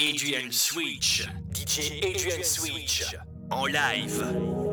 Adrian 0.00 0.52
Switch, 0.52 1.26
DJ 1.52 1.98
Adrian 2.04 2.44
Switch, 2.44 3.16
en 3.50 3.66
live, 3.66 4.24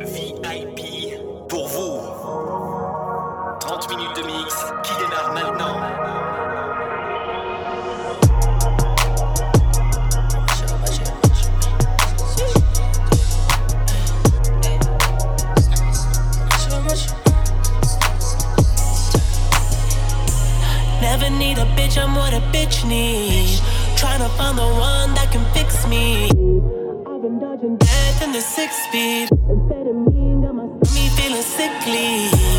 VIP, 0.01 1.17
pour 1.49 1.67
vous. 1.67 1.99
30 3.59 3.89
minutes 3.89 4.15
de 4.17 4.21
mix 4.21 4.55
qui 4.83 4.93
démarre 4.99 5.33
maintenant. 5.33 5.81
Never 21.01 21.31
need 21.31 21.57
a 21.57 21.65
bitch, 21.75 21.97
I'm 21.97 22.13
what 22.13 22.35
a 22.35 22.41
bitch 22.51 22.85
needs. 22.85 23.74
Trying 23.97 24.19
to 24.19 24.29
find 24.37 24.57
the 24.57 24.63
one 24.63 25.13
that 25.15 25.31
can 25.31 25.45
fix 25.53 25.87
me. 25.87 26.25
I've 27.07 27.21
been 27.21 27.39
dodging 27.39 27.77
death 27.77 28.23
in 28.23 28.31
the 28.33 28.41
six 28.41 28.75
speed. 28.87 29.29
Amphetamine 29.29 30.43
got 30.43 30.55
my 30.55 30.65
me 30.93 31.09
feeling 31.17 31.41
sickly. 31.41 32.54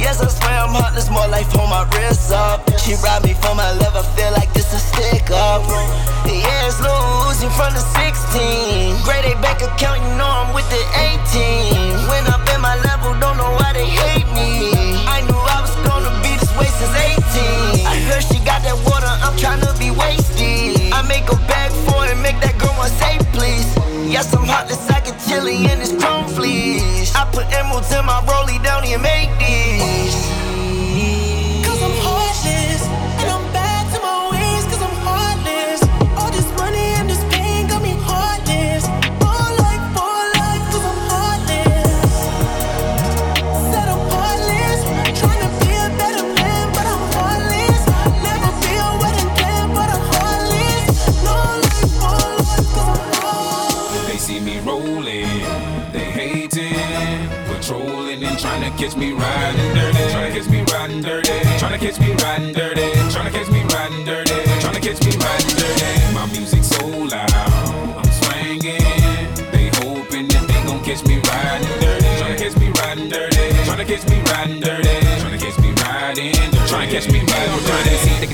Yes, 0.00 0.16
I 0.24 0.32
swear 0.32 0.56
I'm 0.64 0.72
hot, 0.72 0.96
heartless, 0.96 1.12
more 1.12 1.28
life 1.28 1.52
on 1.60 1.68
my 1.68 1.84
wrists 1.92 2.32
up. 2.32 2.64
She 2.80 2.96
robbed 3.04 3.28
me 3.28 3.36
for 3.36 3.52
my 3.54 3.68
love, 3.84 3.92
I 3.92 4.00
feel 4.16 4.32
like 4.32 4.48
this 4.56 4.72
a 4.72 4.80
stick 4.80 5.28
up. 5.28 5.60
Yeah, 6.24 6.72
it's 6.72 6.80
Uzi 6.80 7.52
from 7.52 7.76
the 7.76 7.84
16. 8.00 8.96
Grade 9.04 9.28
A 9.28 9.36
bank 9.44 9.60
account, 9.60 10.00
you 10.00 10.08
know 10.16 10.24
I'm 10.24 10.56
with 10.56 10.64
the 10.72 10.80
18. 10.96 12.08
Went 12.08 12.32
up 12.32 12.40
in 12.48 12.64
my 12.64 12.80
level, 12.80 13.12
don't 13.20 13.36
know 13.36 13.52
why 13.60 13.76
they 13.76 13.84
hate 13.84 14.24
me. 14.32 15.04
I 15.04 15.20
knew 15.20 15.36
I 15.36 15.60
was 15.60 15.76
gonna 15.84 16.08
be 16.24 16.32
this 16.40 16.48
way 16.56 16.72
since 16.80 16.96
18. 16.96 17.84
I 17.84 18.00
heard 18.08 18.24
she 18.24 18.40
got 18.40 18.64
that 18.64 18.80
water, 18.88 19.12
I'm 19.20 19.36
tryna 19.36 19.68
be 19.76 19.92
wasted. 19.92 20.96
I 20.96 21.04
make 21.04 21.28
a 21.28 21.36
bag 21.44 21.76
for 21.84 22.08
it, 22.08 22.16
make 22.24 22.40
that 22.40 22.56
girl 22.56 22.72
want 22.80 22.88
say 22.96 23.20
please. 23.36 23.68
Yes, 24.08 24.32
I'm 24.32 24.48
heartless, 24.48 24.80
I 24.88 25.04
get 25.04 25.20
chilly 25.28 25.68
in 25.68 25.76
this 25.76 25.92
chrome 25.92 26.00
fleece. 26.00 26.19
Put 27.32 27.46
emeralds 27.52 27.92
in 27.92 28.04
my 28.04 28.20
rollie 28.26 28.62
down 28.62 28.82
here, 28.82 28.98
make 28.98 29.30
these. 29.38 30.29
Catch 61.90 62.00
me 62.00 62.12
riding 62.22 62.52
dirty, 62.52 62.92
trying 63.10 63.32
to 63.32 63.38
catch 63.38 63.50
me 63.50 63.59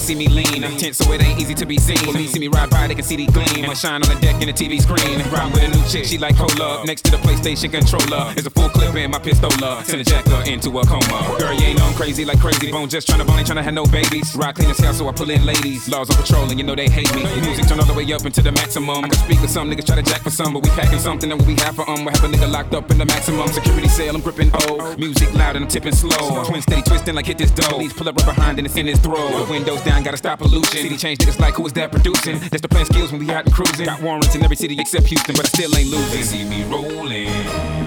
See, 0.06 0.14
me 0.14 0.28
lean. 0.28 0.62
I'm 0.62 0.76
tense 0.76 0.98
so 0.98 1.12
it 1.14 1.20
ain't 1.20 1.40
easy 1.40 1.52
to 1.54 1.66
be 1.66 1.78
seen. 1.78 1.98
They 2.12 2.28
see 2.28 2.38
me 2.38 2.46
ride 2.46 2.70
by, 2.70 2.86
they 2.86 2.94
can 2.94 3.02
see 3.02 3.16
the 3.16 3.26
gleam. 3.26 3.68
I 3.68 3.74
shine 3.74 4.04
on 4.04 4.08
the 4.08 4.20
deck 4.20 4.40
in 4.40 4.46
the 4.46 4.52
TV 4.52 4.80
screen. 4.80 5.18
Ride 5.34 5.52
with 5.52 5.64
a 5.64 5.68
new 5.68 5.82
chick, 5.88 6.04
she 6.04 6.16
like 6.16 6.36
cola. 6.36 6.84
Next 6.86 7.02
to 7.06 7.10
the 7.10 7.16
PlayStation 7.16 7.72
controller 7.72 8.32
is 8.36 8.46
a 8.46 8.50
full 8.50 8.68
clip 8.68 8.94
in 8.94 9.10
my 9.10 9.18
pistola. 9.18 9.82
Send 9.82 10.02
a 10.02 10.04
jacker 10.04 10.48
into 10.48 10.78
a 10.78 10.86
coma. 10.86 11.36
Girl, 11.40 11.52
you 11.54 11.66
ain't 11.66 11.82
on 11.82 11.92
crazy 11.94 12.24
like 12.24 12.38
crazy 12.38 12.70
bone. 12.70 12.88
Just 12.88 13.08
trying 13.08 13.18
to 13.18 13.24
bone, 13.24 13.38
ain't 13.38 13.48
trying 13.48 13.56
to 13.56 13.64
have 13.64 13.74
no 13.74 13.84
babies. 13.84 14.36
Ride 14.36 14.54
clean 14.54 14.70
as 14.70 14.78
hell, 14.78 14.94
so 14.94 15.08
I 15.08 15.12
pull 15.12 15.28
in 15.28 15.44
ladies. 15.44 15.88
Laws 15.88 16.08
on 16.08 16.22
patrol, 16.22 16.48
and 16.48 16.56
you 16.56 16.64
know 16.64 16.76
they 16.76 16.88
hate 16.88 17.12
me. 17.12 17.24
Music 17.40 17.66
turn 17.66 17.80
all 17.80 17.86
the 17.86 17.94
way 17.94 18.06
up 18.12 18.24
into 18.24 18.42
the 18.42 18.52
maximum. 18.52 19.06
I 19.06 19.08
can 19.08 19.18
speak 19.18 19.40
with 19.40 19.50
some 19.50 19.68
niggas 19.68 19.86
try 19.86 19.96
to 19.96 20.02
jack 20.02 20.22
for 20.22 20.30
some, 20.30 20.52
but 20.52 20.62
we 20.62 20.70
packing 20.70 21.00
something 21.00 21.30
that 21.30 21.42
we 21.42 21.56
have 21.56 21.74
for 21.74 21.90
um. 21.90 22.04
We 22.04 22.12
have 22.12 22.22
a 22.22 22.28
nigga 22.28 22.48
locked 22.48 22.74
up 22.74 22.92
in 22.92 22.98
the 22.98 23.06
maximum 23.06 23.48
security 23.48 23.88
cell. 23.88 24.14
I'm 24.14 24.22
gripping 24.22 24.52
O. 24.54 24.94
Music 24.98 25.34
loud 25.34 25.56
and 25.56 25.64
I'm 25.64 25.68
tipping 25.68 25.96
slow. 25.96 26.44
Twin 26.44 26.62
steady 26.62 26.82
twisting 26.82 27.16
like 27.16 27.26
hit 27.26 27.38
this 27.38 27.50
dough. 27.50 27.70
Police 27.70 27.92
pull 27.92 28.08
up 28.08 28.14
right 28.18 28.26
behind 28.26 28.58
and 28.58 28.66
it's 28.68 28.76
in 28.76 28.86
his 28.86 29.00
throat. 29.00 29.50
Windows 29.50 29.82
down, 29.82 29.95
gotta 30.04 30.16
stop 30.16 30.38
pollution. 30.38 30.78
City 30.78 30.96
change 30.96 31.18
niggas 31.18 31.40
like 31.40 31.54
who 31.54 31.66
is 31.66 31.72
that 31.74 31.90
producing? 31.92 32.38
That's 32.50 32.62
the 32.62 32.68
plan 32.68 32.86
skills 32.86 33.12
when 33.12 33.20
we 33.24 33.30
out 33.30 33.44
and 33.44 33.54
cruising. 33.54 33.86
Got 33.86 34.02
warrants 34.02 34.34
in 34.34 34.42
every 34.42 34.56
city 34.56 34.76
except 34.78 35.06
Houston, 35.06 35.34
but 35.34 35.44
I 35.44 35.48
still 35.48 35.74
ain't 35.76 35.90
losing. 35.90 36.10
They 36.10 36.22
see 36.22 36.44
me 36.44 36.64
rolling, 36.64 37.32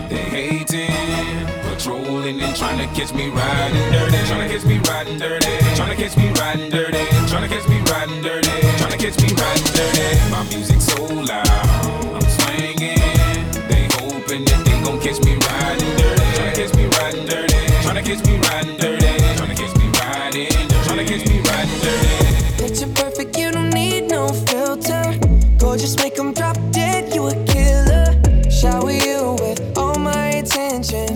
they 0.09 0.25
hating, 0.29 1.47
patrolling 1.63 2.41
and 2.41 2.55
trying 2.55 2.77
to 2.77 2.87
catch 2.93 3.13
me 3.13 3.29
riding 3.29 3.91
dirty. 3.91 4.17
Trying 4.27 4.47
to 4.47 4.53
catch 4.53 4.65
me 4.65 4.77
riding 4.89 5.17
dirty. 5.19 5.47
Trying 5.75 5.89
to 5.89 5.95
catch 5.95 6.17
me 6.17 6.29
riding 6.33 6.69
dirty. 6.69 7.05
Trying 7.27 7.47
to 7.47 7.55
catch 7.55 7.67
me 7.69 7.79
riding 7.91 8.21
dirty. 8.21 8.49
Trying 8.77 8.91
to 8.91 8.97
catch 8.97 9.17
me 9.21 9.29
riding 9.33 9.71
dirty. 9.73 10.31
My 10.31 10.43
music 10.49 10.81
so 10.81 11.03
loud, 11.05 11.47
I'm 11.47 12.27
swinging. 12.37 12.99
They 13.69 13.87
hoping 13.95 14.43
that 14.45 14.61
they 14.65 14.77
gon' 14.83 14.99
catch 14.99 15.23
me 15.23 15.35
riding 15.39 15.93
dirty. 15.95 16.25
Trying 16.35 16.51
to 16.51 16.61
catch 16.61 16.73
me 16.75 16.85
riding 16.99 17.25
dirty. 17.25 17.59
Trying 17.83 17.95
to 17.95 18.03
catch 18.03 18.21
me 18.27 18.35
riding 18.49 18.77
dirty. 18.77 19.07
Trying 19.37 19.49
to 19.49 19.55
catch 19.55 19.75
me 19.77 19.85
riding 19.99 20.47
dirty. 20.49 20.83
Trying 20.83 20.99
to 20.99 21.05
catch 21.05 21.23
me 21.28 21.28
Gorgeous, 25.89 26.03
make 26.03 26.15
them 26.15 26.33
drop 26.33 26.57
dead, 26.71 27.13
you 27.15 27.27
a 27.27 27.45
killer. 27.45 28.05
Shower 28.51 28.91
you 28.91 29.35
with 29.39 29.77
all 29.77 29.97
my 29.97 30.27
attention. 30.41 31.07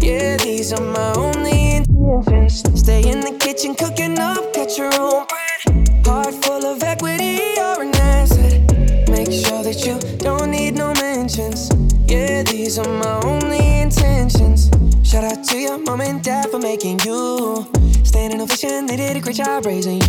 Yeah, 0.00 0.36
these 0.36 0.72
are 0.72 0.80
my 0.80 1.12
only 1.14 1.76
intentions. 1.76 2.80
Stay 2.80 3.02
in 3.08 3.20
the 3.20 3.36
kitchen, 3.38 3.74
cooking 3.74 4.18
up, 4.18 4.52
catch 4.52 4.78
your 4.78 4.92
own 4.98 5.26
bread. 5.26 6.06
Heart 6.06 6.34
full 6.44 6.64
of 6.66 6.82
equity, 6.82 7.40
you're 7.56 7.82
an 7.82 7.94
asset. 7.94 8.60
Make 9.08 9.30
sure 9.30 9.62
that 9.62 9.84
you 9.86 9.98
don't 10.18 10.50
need 10.50 10.74
no 10.74 10.92
mentions. 10.94 11.70
Yeah, 12.06 12.42
these 12.42 12.78
are 12.78 12.88
my 12.88 13.20
only 13.24 13.80
intentions. 13.80 14.70
Shout 15.02 15.24
out 15.24 15.44
to 15.44 15.58
your 15.58 15.78
mom 15.78 16.00
and 16.00 16.22
dad 16.22 16.50
for 16.50 16.58
making 16.58 17.00
you. 17.04 17.66
Standing 18.04 18.40
ovation, 18.40 18.86
they 18.86 18.96
did 18.96 19.16
a 19.16 19.20
great 19.20 19.36
job 19.36 19.66
raising 19.66 20.00
you. 20.02 20.05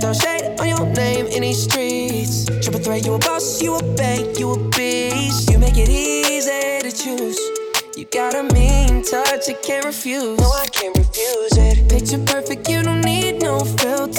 Throw 0.00 0.12
shade 0.12 0.58
on 0.58 0.68
your 0.68 0.86
name 0.94 1.26
in 1.26 1.42
these 1.42 1.62
streets. 1.62 2.46
Triple 2.62 2.80
threat, 2.80 3.04
you 3.04 3.14
a 3.14 3.18
boss, 3.18 3.62
you 3.62 3.76
a 3.76 3.82
bank, 3.94 4.38
you 4.38 4.52
a 4.52 4.58
beast. 4.70 5.50
You 5.50 5.58
make 5.58 5.76
it 5.76 5.88
easy 5.88 6.80
to 6.80 6.90
choose. 6.90 7.38
You 7.96 8.06
got 8.06 8.34
a 8.34 8.42
mean 8.54 9.04
touch, 9.04 9.48
I 9.48 9.54
can't 9.62 9.84
refuse. 9.84 10.38
No, 10.38 10.50
I 10.50 10.66
can't 10.68 10.96
refuse 10.96 11.56
it. 11.56 11.88
Picture 11.90 12.18
perfect, 12.24 12.68
you 12.68 12.82
don't 12.82 13.02
need 13.02 13.42
no 13.42 13.60
filter. 13.60 14.09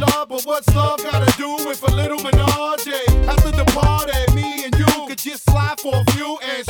love, 0.00 0.28
but 0.28 0.42
what's 0.44 0.74
love 0.74 1.02
gotta 1.02 1.30
do 1.38 1.56
with 1.66 1.82
a 1.82 1.94
little 1.94 2.18
menage? 2.22 2.88
After 3.28 3.50
the 3.50 3.64
party, 3.74 4.34
me 4.34 4.64
and 4.64 4.74
you 4.78 4.86
could 5.06 5.18
just 5.18 5.44
slide 5.44 5.80
for 5.80 5.94
a 5.94 6.04
few 6.12 6.38
and 6.42 6.65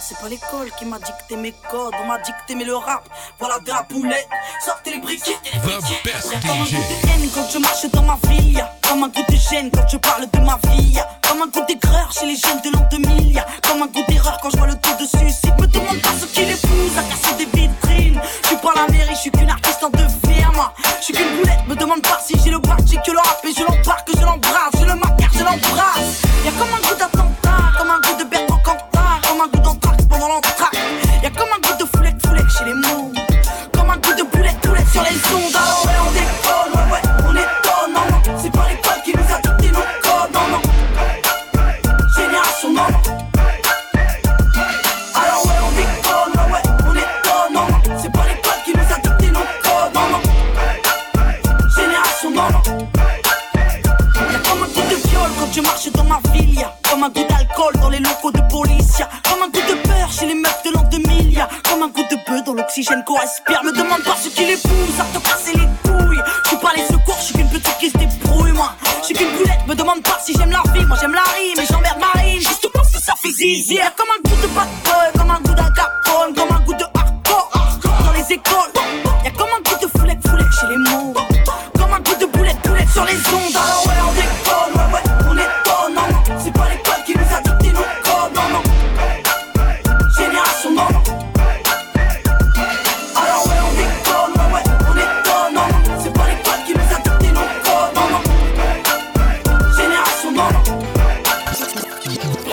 c'est 0.00 0.18
pas 0.18 0.28
l'école 0.28 0.70
qui 0.78 0.84
m'a 0.84 0.98
dicté 0.98 1.36
mes 1.36 1.52
codes. 1.70 1.94
On 2.02 2.06
m'a 2.06 2.18
dicté 2.18 2.54
mais 2.54 2.64
le 2.64 2.76
rap, 2.76 3.08
voilà 3.38 3.58
de 3.60 3.68
la 3.68 3.82
boulette. 3.82 4.28
Sortez 4.64 4.92
les 4.92 4.98
briquettes, 4.98 5.38
les 5.52 5.58
briquettes. 5.60 6.04
Y'a 6.04 6.40
comme 6.40 6.60
un 6.60 6.64
goût 6.64 6.70
de 6.70 7.08
haine 7.08 7.30
quand 7.34 7.48
je 7.50 7.58
marche 7.58 7.86
dans 7.92 8.02
ma 8.02 8.16
ville. 8.28 8.54
Y'a 8.54 8.72
comme 8.82 9.04
un 9.04 9.08
goût 9.08 9.24
de 9.28 9.36
gêne 9.36 9.70
quand 9.70 9.86
je 9.88 9.96
parle 9.98 10.26
de 10.30 10.38
ma 10.40 10.58
vie. 10.68 10.94
Y'a 10.94 11.08
comme 11.28 11.42
un 11.42 11.46
goût 11.46 11.64
d'aigreur 11.66 12.12
chez 12.12 12.26
les 12.26 12.36
jeunes 12.36 12.60
de 12.62 12.70
l'an 12.70 12.86
2000. 12.90 13.32
Y'a 13.32 13.46
comme 13.68 13.82
un 13.82 13.86
goût 13.86 14.04
d'erreur 14.08 14.38
quand 14.42 14.50
je 14.50 14.56
vois 14.56 14.66
le 14.66 14.74
taux 14.74 14.94
de 15.00 15.06
suicide? 15.06 15.54
Me 15.60 15.66
demande 15.66 16.00
pas 16.02 16.12
ce 16.20 16.26
qui 16.26 16.44
les 16.44 16.56
pousse 16.56 16.98
à 16.98 17.02
casser 17.02 17.34
des 17.36 17.46
vitrines. 17.46 18.20
Je 18.42 18.48
suis 18.48 18.56
pas 18.56 18.72
la 18.74 18.92
mairie, 18.92 19.14
je 19.14 19.20
suis 19.20 19.30
qu'une 19.30 19.50
artiste 19.50 19.82
en 19.84 19.90
devenir, 19.90 20.52
moi. 20.52 20.72
Je 20.98 21.04
suis 21.04 21.14
qu'une 21.14 21.36
boulette, 21.36 21.66
me 21.68 21.76
demande 21.76 22.02
pas 22.02 22.18
si 22.24 22.34
j'ai 22.42 22.50
le 22.50 22.58
bras, 22.58 22.76
j'ai 22.86 22.96
que 22.96 23.12
le 23.12 23.18
rap 23.18 23.40
et 23.44 23.52
je 23.52 23.62
l'embarque, 23.62 24.10
je 24.12 24.24
l'embrasse. 24.24 24.74
Je 24.78 24.84
le 24.84 24.94
marque, 24.94 25.20
je 25.32 25.44
l'embrasse. 25.44 26.22
Y'a 26.44 26.50
comme 26.52 26.68
un 26.68 26.80
goût 26.88 26.93
sur 34.94 35.02
les 35.02 35.34
ondes. 35.34 35.63
L'oxygène 62.84 63.04
qu'on 63.04 63.18
respire. 63.18 63.62
Me 63.64 63.72
demande 63.72 64.02
pas 64.02 64.16
ce 64.16 64.28
qui 64.28 64.44
les 64.44 64.56
pousse 64.56 65.00
à 65.00 65.04
te 65.04 65.22
casser 65.26 65.52
les 65.52 65.68
couilles. 65.82 66.22
Je 66.44 66.48
suis 66.48 66.56
pas 66.58 66.72
les 66.76 66.84
secours, 66.86 67.16
je 67.18 67.24
suis 67.24 67.34
qu'une 67.34 67.48
petite 67.48 67.78
qui 67.78 67.90
se 67.90 67.96
débrouille, 67.96 68.52
moi. 68.52 68.72
Je 69.00 69.06
suis 69.06 69.14
qu'une 69.14 69.30
boulette, 69.36 69.66
me 69.66 69.74
demande 69.74 70.02
pas 70.02 70.18
si 70.22 70.34
j'aime 70.36 70.50
la 70.50 70.62
vie. 70.72 70.84
Moi 70.84 70.96
j'aime 71.00 71.14
la 71.14 71.22
rime 71.22 71.60
et 71.60 71.66
j'emmerde 71.66 71.98
Marine. 71.98 72.40
Juste 72.40 72.68
parce 72.72 72.90
que 72.90 73.00
ça 73.00 73.14
fait 73.20 73.30
zizi. 73.30 73.74
Y'a 73.74 73.90
comme 73.90 74.08
un 74.10 74.28
goût 74.28 74.36
de 74.42 74.46
bad 74.48 74.68
boy, 74.84 75.12
comme 75.16 75.30
un 75.30 75.40
goût 75.40 75.54
d'agapone, 75.54 76.34
comme 76.36 76.56
un 76.56 76.60
goût 76.60 76.74
de 76.74 76.84
hardcore. 76.94 77.50
Dans 78.04 78.12
les 78.12 78.32
écoles, 78.32 78.72
y'a 79.24 79.30
comme 79.30 79.48
un 79.48 79.70
goût 79.70 79.86
de 79.86 79.98
foulette, 79.98 80.28
foulette 80.28 80.52
chez 80.60 80.66
les 80.66 80.76
mots. 80.76 81.14
Comme 81.78 81.92
un 81.92 82.00
goût 82.00 82.16
de 82.20 82.26
boulette, 82.26 82.58
boulette 82.64 82.90
sur 82.90 83.04
les 83.04 83.14
ondes. 83.14 83.53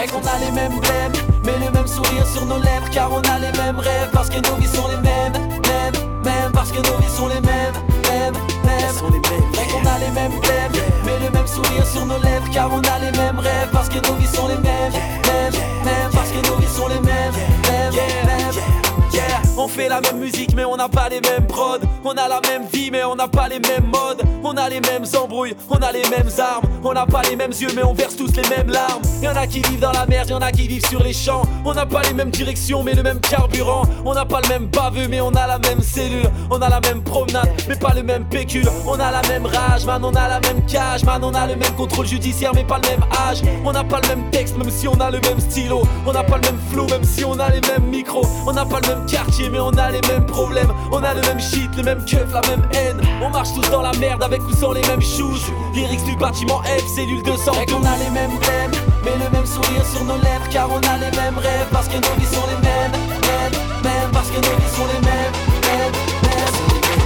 Vrai 0.01 0.07
qu'on 0.07 0.27
a 0.27 0.39
les 0.39 0.51
mêmes 0.51 0.79
blèmes, 0.79 1.11
mais 1.45 1.63
le 1.63 1.71
même 1.71 1.85
sourire 1.85 2.25
sur 2.25 2.43
nos 2.47 2.57
lèvres, 2.57 2.89
car 2.89 3.11
on 3.11 3.19
a 3.19 3.37
les 3.37 3.51
mêmes 3.55 3.77
rêves, 3.77 4.09
parce 4.11 4.31
que 4.31 4.39
nos 4.39 4.55
vies 4.55 4.67
sont 4.67 4.87
les 4.87 4.95
mêmes, 4.95 5.33
mêmes, 5.33 5.93
mêmes, 6.23 6.51
parce 6.51 6.71
que 6.71 6.77
nos 6.77 6.97
vies 6.97 7.15
sont 7.15 7.27
les 7.27 7.39
mêmes, 7.41 7.75
mêmes, 8.09 8.33
mêmes. 8.65 9.53
Vrai 9.53 9.67
qu'on 9.67 9.87
a 9.87 9.99
les 9.99 10.09
mêmes 10.09 10.39
blèmes, 10.39 10.71
mais 11.05 11.19
le 11.23 11.29
même 11.29 11.45
sourire 11.45 11.85
sur 11.85 12.03
nos 12.07 12.17
lèvres, 12.17 12.49
car 12.51 12.73
on 12.73 12.79
a 12.79 12.97
les 12.97 13.15
mêmes 13.15 13.37
rêves, 13.37 13.69
parce 13.71 13.89
que 13.89 13.99
nos 13.99 14.15
vies 14.15 14.25
sont 14.25 14.47
les 14.47 14.55
mêmes, 14.55 14.91
mêmes, 14.91 15.53
mêmes, 15.85 16.11
parce 16.11 16.31
que 16.31 16.47
nos 16.47 16.55
vies 16.55 16.75
sont 16.75 16.87
les 16.87 16.99
mêmes, 17.01 17.33
mêmes, 17.69 17.93
mêmes. 17.93 18.80
On 19.63 19.67
fait 19.67 19.89
la 19.89 20.01
même 20.01 20.17
musique 20.17 20.55
mais 20.55 20.65
on 20.65 20.75
n'a 20.75 20.89
pas 20.89 21.07
les 21.07 21.21
mêmes 21.21 21.45
prods. 21.45 21.77
On 22.03 22.13
a 22.13 22.27
la 22.27 22.41
même 22.49 22.63
vie 22.73 22.89
mais 22.89 23.03
on 23.03 23.15
n'a 23.15 23.27
pas 23.27 23.47
les 23.47 23.59
mêmes 23.59 23.85
modes. 23.85 24.23
On 24.43 24.57
a 24.57 24.67
les 24.67 24.81
mêmes 24.81 25.05
embrouilles, 25.15 25.55
on 25.69 25.75
a 25.75 25.91
les 25.91 26.01
mêmes 26.09 26.31
armes. 26.39 26.63
On 26.83 26.93
n'a 26.93 27.05
pas 27.05 27.21
les 27.29 27.35
mêmes 27.35 27.51
yeux 27.51 27.69
mais 27.75 27.83
on 27.83 27.93
verse 27.93 28.15
tous 28.15 28.35
les 28.35 28.49
mêmes 28.49 28.71
larmes. 28.71 29.03
Y'en 29.21 29.35
a 29.35 29.45
qui 29.45 29.59
vivent 29.61 29.79
dans 29.79 29.91
la 29.91 30.07
merde, 30.07 30.31
y'en 30.31 30.39
a 30.39 30.51
qui 30.51 30.67
vivent 30.67 30.87
sur 30.87 31.03
les 31.03 31.13
champs. 31.13 31.43
On 31.63 31.75
n'a 31.75 31.85
pas 31.85 32.01
les 32.01 32.13
mêmes 32.13 32.31
directions 32.31 32.81
mais 32.81 32.95
le 32.95 33.03
même 33.03 33.19
carburant. 33.19 33.83
On 34.03 34.15
n'a 34.15 34.25
pas 34.25 34.41
le 34.41 34.49
même 34.49 34.65
baveux 34.65 35.07
mais 35.07 35.21
on 35.21 35.29
a 35.29 35.45
la 35.45 35.59
même 35.59 35.83
cellule. 35.83 36.31
On 36.49 36.59
a 36.59 36.67
la 36.67 36.79
même 36.79 37.03
promenade 37.03 37.51
mais 37.69 37.75
pas 37.75 37.93
le 37.93 38.01
même 38.01 38.25
pécule. 38.25 38.67
On 38.87 38.99
a 38.99 39.11
la 39.11 39.21
même 39.27 39.45
rage, 39.45 39.85
man 39.85 40.03
on 40.03 40.15
a 40.15 40.27
la 40.27 40.39
même 40.39 40.65
cage. 40.65 41.03
Man 41.03 41.23
on 41.23 41.35
a 41.35 41.45
le 41.45 41.55
même 41.55 41.75
contrôle 41.77 42.07
judiciaire 42.07 42.51
mais 42.55 42.63
pas 42.63 42.79
le 42.79 42.89
même 42.89 43.05
âge. 43.29 43.43
On 43.63 43.71
n'a 43.71 43.83
pas 43.83 44.01
le 44.01 44.07
même 44.07 44.31
texte 44.31 44.57
même 44.57 44.71
si 44.71 44.87
on 44.87 44.99
a 44.99 45.11
le 45.11 45.19
même 45.19 45.39
stylo. 45.39 45.83
On 46.07 46.13
n'a 46.13 46.23
pas 46.23 46.37
le 46.37 46.49
même 46.49 46.59
flow 46.71 46.87
même 46.87 47.03
si 47.03 47.23
on 47.23 47.39
a 47.39 47.49
les 47.51 47.61
mêmes 47.61 47.85
micros. 47.91 48.25
On 48.47 48.53
n'a 48.53 48.65
pas 48.65 48.79
le 48.79 48.87
même 48.87 49.05
quartier 49.05 49.50
mais 49.51 49.59
on 49.59 49.71
a 49.71 49.91
les 49.91 50.01
mêmes 50.07 50.25
problèmes. 50.25 50.71
On 50.91 51.03
a 51.03 51.13
le 51.13 51.21
même 51.21 51.39
shit, 51.39 51.69
le 51.75 51.83
même 51.83 52.03
keuf, 52.05 52.31
la 52.33 52.41
même 52.41 52.63
haine. 52.73 53.01
On 53.21 53.29
marche 53.29 53.53
tous 53.53 53.69
dans 53.69 53.81
la 53.81 53.91
merde 53.93 54.23
avec 54.23 54.41
ou 54.43 54.53
sans 54.53 54.71
les 54.71 54.81
mêmes 54.83 55.01
shoes. 55.01 55.51
Lyrics 55.73 56.03
du 56.05 56.15
bâtiment 56.15 56.61
F, 56.63 56.87
cellule 56.87 57.21
200 57.23 57.51
Vrai 57.51 57.65
qu'on 57.65 57.83
a 57.83 57.97
les 57.97 58.09
mêmes 58.09 58.37
blèmes, 58.39 58.71
mais 59.03 59.11
le 59.11 59.29
même 59.29 59.45
sourire 59.45 59.85
sur 59.85 60.03
nos 60.05 60.17
lèvres. 60.17 60.47
Car 60.49 60.69
on 60.71 60.79
a 60.79 60.97
les 60.97 61.11
mêmes 61.17 61.37
rêves 61.37 61.67
parce 61.71 61.87
que 61.87 61.95
nos 61.95 62.13
vies 62.17 62.25
sont 62.25 62.47
les 62.47 62.61
mêmes. 62.67 62.91
Mêmes, 62.91 63.51
mêmes, 63.83 64.11
parce 64.11 64.29
que 64.29 64.37
nos 64.37 64.55
vies 64.55 64.73
sont 64.75 64.87
les 64.87 65.01
mêmes. 65.05 65.33
Mêmes, 65.67 65.93
mêmes. 66.23 66.55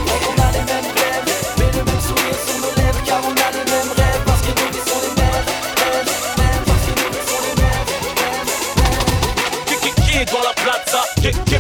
Vrai 0.05 0.19
qu'on 0.25 0.37
a 0.41 0.51
les 0.51 0.65
mêmes 0.71 0.89
blèmes, 0.93 1.27
mais 1.57 1.69
le 1.77 1.83
même 1.83 2.01
sourire 2.01 2.39
sur 2.45 2.57
nos 2.61 2.73
lèvres. 2.77 3.01
Car 3.05 3.21
on 3.25 3.33
a 3.33 3.49
les 3.51 3.65
mêmes 3.65 3.91
rêves 3.97 4.23
parce 4.25 4.41
que 4.41 4.51
nos 4.53 4.69
vies 4.69 4.85
sont 4.85 5.01
les 5.01 5.13
mêmes. 5.21 5.45
Mêmes, 5.81 6.09
mêmes, 6.37 6.63
parce 6.65 6.83
que 6.85 6.93
nos 6.93 7.09
vies 7.09 7.25
sont 7.25 7.41
les 7.45 7.55
mêmes. 7.61 7.89
Qui, 9.65 9.75
qui, 9.81 9.91
qui 10.01 10.17
est 10.19 10.29
dans 10.31 10.43
la 10.45 10.53
plaza? 10.53 11.01
Qui, 11.21 11.31
qui 11.45 11.55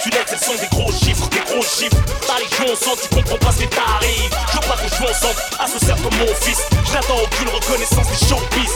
Calculettes, 0.00 0.32
elles 0.32 0.40
sont 0.40 0.54
des 0.54 0.68
gros 0.68 0.92
chiffres, 0.92 1.28
des 1.28 1.40
gros 1.52 1.62
chiffres. 1.62 1.96
T'as 2.26 2.38
les 2.38 2.48
joues 2.48 2.72
ensemble, 2.72 3.00
tu 3.02 3.08
comprends 3.14 3.36
pas 3.36 3.52
ce 3.52 3.58
qui 3.58 3.68
t'arrive. 3.68 4.30
Je 4.48 4.56
veux 4.56 4.66
pas 4.66 4.76
qu'on 4.80 4.88
joue 4.88 5.04
ensemble, 5.04 5.40
associé 5.60 5.94
comme 6.02 6.16
mon 6.16 6.34
fils. 6.40 6.60
Je 6.86 6.92
n'attends 6.92 7.20
aucune 7.20 7.48
reconnaissance 7.48 8.08
des 8.08 8.26
showbiz. 8.26 8.72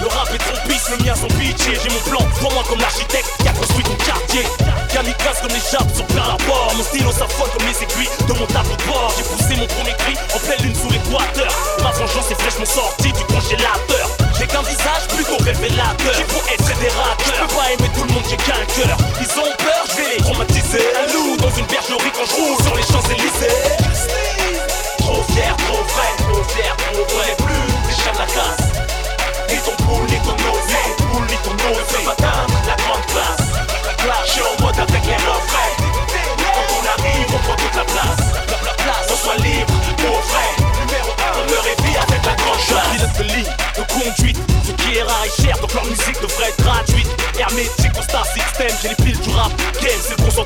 Le 0.00 0.06
rap 0.08 0.28
est 0.34 0.38
trop 0.38 0.60
pisse, 0.68 0.90
le 0.90 1.04
mien 1.04 1.14
son 1.16 1.26
bitché. 1.38 1.72
J'ai 1.72 1.88
mon 1.88 2.00
plan, 2.04 2.20
vois-moi 2.40 2.62
comme 2.68 2.80
l'architecte 2.80 3.30
qui 3.40 3.48
a 3.48 3.52
construit 3.52 3.84
ton 3.84 3.96
quartier. 4.04 4.44
Kamikaze 4.92 5.40
comme 5.40 5.56
les 5.56 5.64
jappes 5.72 5.94
sur 5.94 6.06
plein 6.06 6.22
rapport. 6.22 6.72
Mon 6.76 6.84
stylo 6.84 7.12
s'affole 7.12 7.48
comme 7.56 7.66
les 7.66 7.82
aiguilles 7.82 8.12
de 8.28 8.32
mon 8.34 8.46
tableau 8.46 8.76
de 8.76 8.84
bord. 8.84 9.12
J'ai 9.16 9.24
poussé 9.24 9.56
mon 9.56 9.66
premier 9.72 9.96
cri 9.96 10.14
en 10.36 10.38
pleine 10.38 10.62
lune 10.68 10.74
sous 10.74 10.90
l'équateur. 10.90 11.48
Ma 11.80 11.92
vengeance 11.92 12.30
est 12.30 12.40
fraîchement 12.40 12.68
sortie 12.68 13.12
du 13.12 13.24
congélateur. 13.24 14.06
J'ai 14.38 14.46
qu'un 14.46 14.62
visage 14.62 15.08
plutôt 15.16 15.38
révélateur. 15.42 16.12
J'ai 16.12 16.24
pour 16.24 16.44
être 16.52 16.64
fédérateur. 16.64 17.07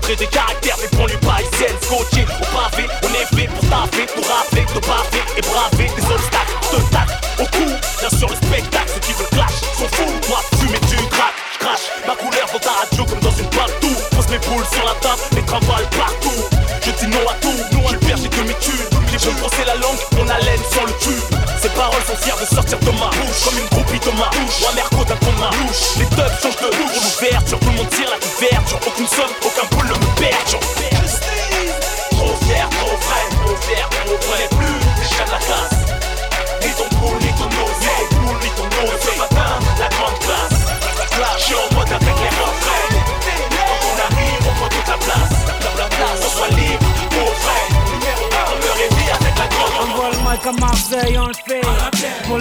Concentré 0.03 0.17
des 0.17 0.27
caractères 0.27 0.77
des 0.79 0.97
banlieues 0.97 1.19
parisiennes. 1.19 1.77
Scotché 1.81 2.25
au 2.25 2.45
pavé, 2.51 2.89
on 3.05 3.15
est 3.15 3.37
fait 3.37 3.47
pour 3.47 3.69
taper, 3.69 4.07
pour 4.07 4.27
rapper, 4.27 4.67
de 4.75 4.81
baver 4.81 5.23
et 5.37 5.41
braver 5.43 5.91
des 5.95 6.05
obstacles. 6.11 6.53
Te 6.71 6.77
tac 6.91 7.09
au 7.39 7.45
cou, 7.45 7.67
bien 8.01 8.19
sûr 8.19 8.29
le 8.29 8.37
spectacle. 8.37 8.91
Ceux 8.95 9.01
qui 9.01 9.13
veulent 9.13 9.29
clash 9.31 9.61
sont 9.79 9.89
fous. 9.93 10.13
Moi, 10.29 10.41
fumer, 10.59 10.81
tu 10.89 10.97
craques, 11.07 11.39
je 11.55 11.59
crache 11.59 11.87
ma 12.07 12.17
couleur 12.17 12.47
dans 12.53 12.59
ta 12.59 12.71
radio 12.71 13.05
comme 13.05 13.21
dans 13.21 13.31
une 13.31 13.51
partout. 13.51 13.97
Pose 14.11 14.29
mes 14.29 14.39
boules 14.39 14.67
sur 14.73 14.85
la 14.85 14.95
table, 14.95 15.23
les 15.37 15.43
travails 15.43 15.89
partout. 15.97 16.49
Je 16.85 16.91
dis 16.91 17.07
non 17.07 17.23
à 17.29 17.35
tout, 17.35 17.59
non 17.73 17.89
le 17.91 17.99
père, 17.99 18.17
j'ai 18.17 18.29
que 18.29 18.41
mes 18.41 18.55
tubes. 18.55 18.91
J'ai 19.13 19.19
beau 19.19 19.39
brosser 19.39 19.65
la 19.67 19.77
langue, 19.77 19.99
mon 20.17 20.29
haleine 20.29 20.61
sans 20.73 20.85
le 20.85 20.93
tube. 20.99 21.39
Ces 21.63 21.69
paroles 21.69 22.03
sont 22.09 22.17
fières 22.17 22.39
de 22.39 22.45
sortir 22.45 22.77
de 22.81 22.91
ma 22.91 23.07
bouche 23.07 23.45
Comme 23.45 23.59
une 23.59 23.69
groupie 23.69 24.01
de 24.01 24.11
ma 24.19 24.27
bouche 24.35 24.63
Ou 24.63 24.67
un 24.67 24.75
merco 24.75 25.05
d'un 25.05 25.15
con 25.15 25.31
de 25.31 25.39
ma 25.39 25.51
louche 25.63 25.95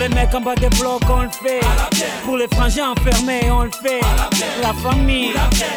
les 0.01 0.09
mecs 0.09 0.33
en 0.33 0.41
bas 0.41 0.55
des 0.55 0.69
blocs, 0.69 1.01
on 1.09 1.21
le 1.21 1.29
fait. 1.29 1.59
Pour 2.25 2.37
les 2.37 2.47
frangins 2.47 2.91
enfermés, 2.91 3.51
on 3.51 3.63
le 3.63 3.71
fait. 3.71 4.01
La 4.61 4.73
famille, 4.73 5.33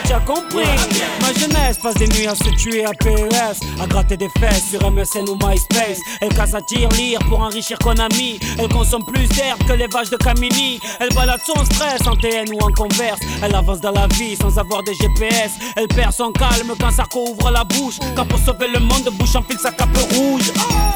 tu 0.07 0.13
as 0.13 0.21
compris. 0.21 0.75
Ma 1.21 1.33
jeunesse 1.39 1.79
passe 1.83 1.95
des 1.95 2.09
nuits 2.09 2.27
à 2.27 2.35
se 2.35 2.49
tuer 2.57 2.85
à 2.85 2.93
PES, 2.93 3.83
à 3.83 3.87
gratter 3.87 4.17
des 4.17 4.29
fesses 4.39 4.71
sur 4.71 4.91
MSN 4.91 5.29
ou 5.29 5.37
MySpace. 5.43 6.01
Elle 6.21 6.35
casse 6.35 6.55
à 6.55 6.63
tir 6.63 6.89
lire 6.91 7.19
pour 7.29 7.41
enrichir 7.41 7.79
Konami. 7.79 8.41
Elle 8.59 8.69
consomme 8.69 9.05
plus 9.05 9.29
d'air 9.29 9.57
que 9.69 9.75
les 9.75 9.87
vaches 9.89 10.11
de 10.11 10.17
Camini. 10.17 10.81
Elle 11.01 11.13
balade 11.15 11.41
son 11.45 11.63
stress 11.65 12.07
en 12.07 12.17
TN 12.17 12.49
ou 12.55 12.59
en 12.65 12.73
converse. 12.73 13.21
Elle 13.45 13.55
avance 13.55 13.81
dans 13.81 13.91
la 13.91 14.07
vie 14.07 14.37
sans 14.37 14.59
avoir 14.59 14.83
des 14.83 14.95
GPS. 14.95 15.53
Elle 15.77 15.89
perd 15.89 16.13
son 16.13 16.33
calme 16.33 16.73
quand 16.81 16.91
Sarko 16.91 17.29
ouvre 17.29 17.51
la 17.51 17.63
bouche. 17.63 17.99
Quand 18.17 18.25
pour 18.25 18.39
sauver 18.39 18.69
le 18.69 18.81
monde, 18.81 19.11
bouche 19.13 19.37
enfile 19.37 19.59
sa 19.59 19.71
cape 19.71 19.97
rouge. 20.15 20.51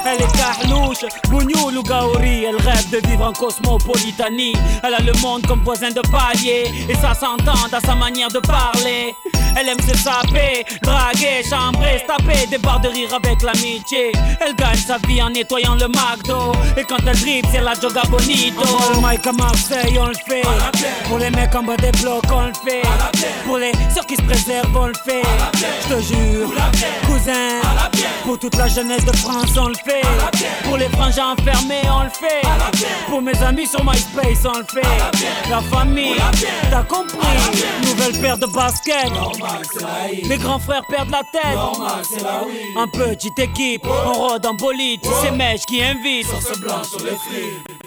Elle 0.07 0.23
est 0.23 0.33
carlouche, 0.33 1.05
bougnoul 1.29 1.77
ou 1.77 1.83
gaori. 1.83 2.45
Elle 2.45 2.57
rêve 2.57 2.89
de 2.91 3.07
vivre 3.07 3.27
en 3.27 3.33
cosmopolitanie. 3.33 4.55
Elle 4.83 4.95
a 4.95 5.01
le 5.01 5.13
monde 5.21 5.47
comme 5.47 5.61
voisin 5.63 5.91
de 5.91 6.01
palier. 6.11 6.73
Et 6.89 6.95
ça 6.95 7.13
s'entend 7.13 7.69
à 7.71 7.81
sa 7.81 7.95
manière 7.95 8.29
de 8.29 8.39
parler. 8.39 9.15
Elle 9.57 9.69
aime 9.69 9.81
se 9.81 9.97
saper, 9.97 10.65
draguer, 10.83 11.43
chambrer, 11.49 11.99
se 11.99 12.07
taper 12.07 12.47
des 12.47 12.59
barres 12.59 12.81
de 12.81 12.89
rire 12.89 13.13
avec 13.13 13.43
l'amitié. 13.43 14.13
Elle 14.41 14.55
gagne 14.55 14.77
sa 14.77 14.99
vie 14.99 15.21
en 15.21 15.31
nettoyant 15.31 15.75
le 15.75 15.89
McDo. 15.89 16.53
Et 16.77 16.85
quand 16.85 16.99
elle 17.07 17.19
drip, 17.19 17.45
c'est 17.53 17.61
la 17.61 17.75
joga 17.75 18.03
bonito. 18.09 18.63
Le 18.95 19.01
Mike 19.01 19.27
à 19.27 19.33
Marseille, 19.33 19.99
on 19.99 20.07
le 20.07 20.15
fait. 20.15 20.43
Pour 21.09 21.19
les 21.19 21.31
mecs 21.31 21.55
en 21.55 21.65
bas 21.65 21.77
des 21.77 21.91
blocs, 22.01 22.31
on 22.39 22.47
le 22.47 22.55
fait. 22.55 22.83
Pour 23.45 23.59
les 23.59 23.73
ceux 23.95 24.03
qui 24.07 24.17
se 24.17 24.23
préservent, 24.23 24.77
on 24.77 24.87
le 24.87 24.95
fait. 25.05 25.23
Je 25.55 25.95
te 25.95 26.01
jure, 26.01 26.51
cousin. 27.07 27.61
Pour 28.25 28.39
toute 28.39 28.57
la 28.57 28.69
jeunesse 28.69 29.05
de 29.05 29.17
France, 29.17 29.57
on 29.57 29.69
le 29.69 29.75
fait. 29.75 30.03
Pour 30.65 30.77
les 30.77 30.89
frangins 30.91 31.35
enfermés, 31.39 31.83
on 31.91 32.05
le 32.05 32.11
fait. 32.11 32.43
Pour 33.09 33.23
mes 33.23 33.37
amis 33.43 33.67
sur 33.67 33.85
MySpace, 33.85 34.45
on 34.45 34.59
le 34.59 34.65
fait. 34.65 35.51
La 35.51 35.61
famille, 35.63 36.17
t'as 36.71 36.83
compris. 36.83 37.19
Nouvelle 37.83 38.21
paire 38.21 38.39
de 38.39 38.47
baskets. 38.47 39.13
Mes 40.29 40.37
grands 40.37 40.59
frères 40.59 40.87
perdent 40.89 41.11
la 41.11 41.23
tête. 41.33 41.59
En 42.77 42.87
petite 42.89 43.39
équipe, 43.39 43.87
on 43.87 44.13
rôde 44.13 44.47
en 44.47 44.55
bolide. 44.55 45.01
C'est 45.23 45.33
Mèche 45.33 45.65
qui 45.67 45.83
invite. 45.83 46.27
Sauce 46.27 46.59
blanche 46.59 46.89
sur 46.89 47.05
les 47.05 47.17
frites. 47.17 47.78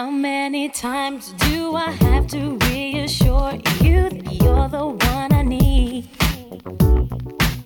How 0.00 0.10
many 0.10 0.70
times 0.70 1.32
do 1.32 1.74
I 1.74 1.90
have 1.90 2.26
to 2.28 2.56
reassure 2.68 3.52
you 3.82 4.08
that 4.08 4.32
you're 4.32 4.66
the 4.66 4.86
one 5.12 5.30
I 5.34 5.42
need? 5.42 6.08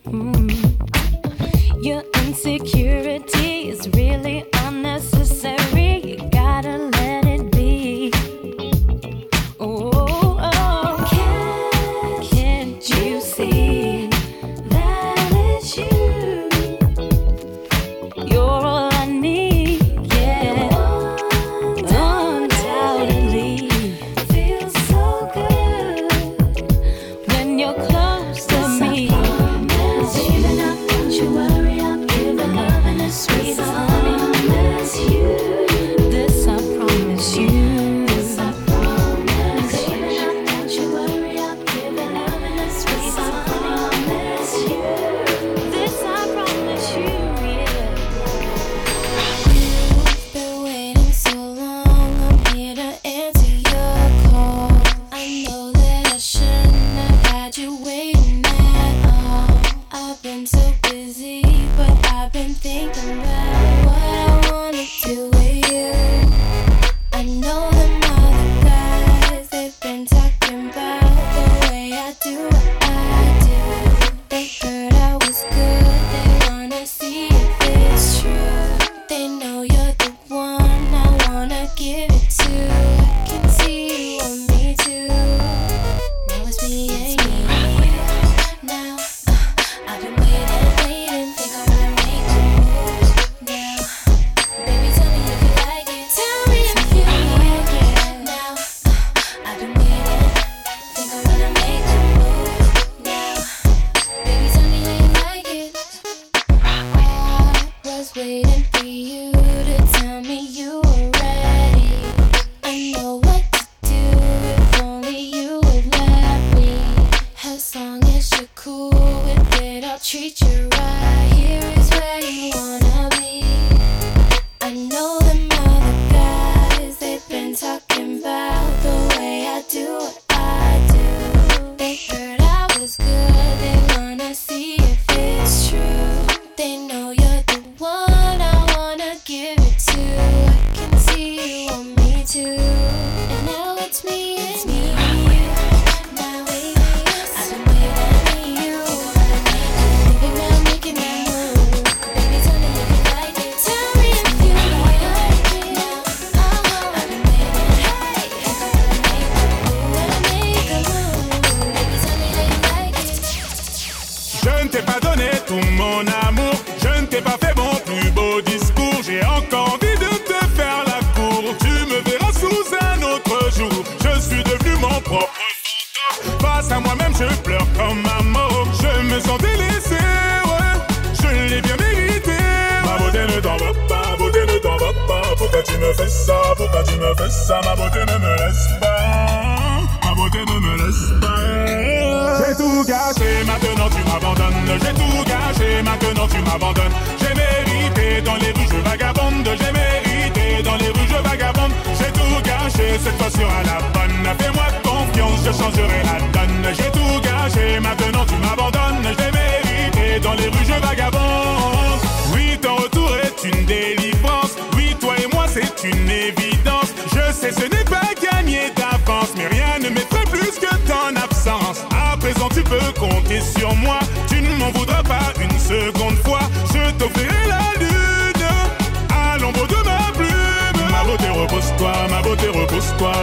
Mm. 0.05 0.51
Your 1.85 2.03
insecurity 2.25 3.69
is 3.69 3.89
really 3.91 4.45
unnecessary. 4.65 5.64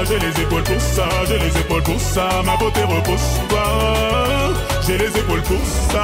J'ai 0.04 0.18
les 0.18 0.42
épaules 0.42 0.64
pour 0.64 0.82
ça, 0.82 1.08
j'ai 1.28 1.38
les 1.38 1.58
épaules 1.60 1.84
pour 1.84 2.02
ça 2.02 2.28
Ma 2.44 2.58
beauté 2.58 2.82
repose-toi 2.84 3.64
J'ai 4.86 4.98
les 4.98 5.08
épaules 5.08 5.44
pour 5.44 5.64
ça. 5.92 6.04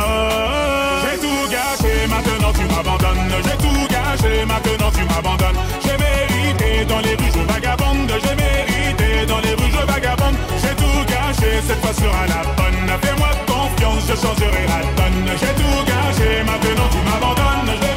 J'ai 1.01 1.17
tout 1.19 1.49
gâché, 1.49 2.07
maintenant 2.07 2.53
tu 2.53 2.65
m'abandonnes. 2.73 3.33
J'ai 3.43 3.57
tout 3.57 3.87
gâché, 3.89 4.45
maintenant 4.45 4.91
tu 4.91 5.03
m'abandonnes. 5.03 5.57
J'ai 5.83 5.97
mérité 5.97 6.85
dans 6.85 6.99
les 6.99 7.15
rues 7.15 7.31
je 7.33 7.51
vagabonde. 7.51 8.11
J'ai 8.23 8.35
mérité 8.35 9.25
dans 9.25 9.39
les 9.39 9.55
rues 9.55 9.71
je 9.71 9.91
vagabonde. 9.91 10.35
J'ai 10.61 10.75
tout 10.75 11.03
gâché, 11.07 11.61
cette 11.67 11.81
fois 11.81 11.93
sera 11.93 12.27
la 12.27 12.43
bonne. 12.53 12.99
Fais-moi 13.01 13.29
confiance, 13.47 14.03
je 14.09 14.15
changerai 14.15 14.63
la 14.67 14.79
donne. 14.95 15.25
J'ai 15.39 15.53
tout 15.57 15.79
gâché, 15.89 16.43
maintenant 16.45 16.89
tu 16.91 16.99
m'abandonnes 17.09 17.96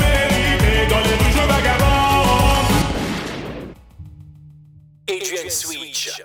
Adrian 5.32 5.50
Switch. 5.50 6.20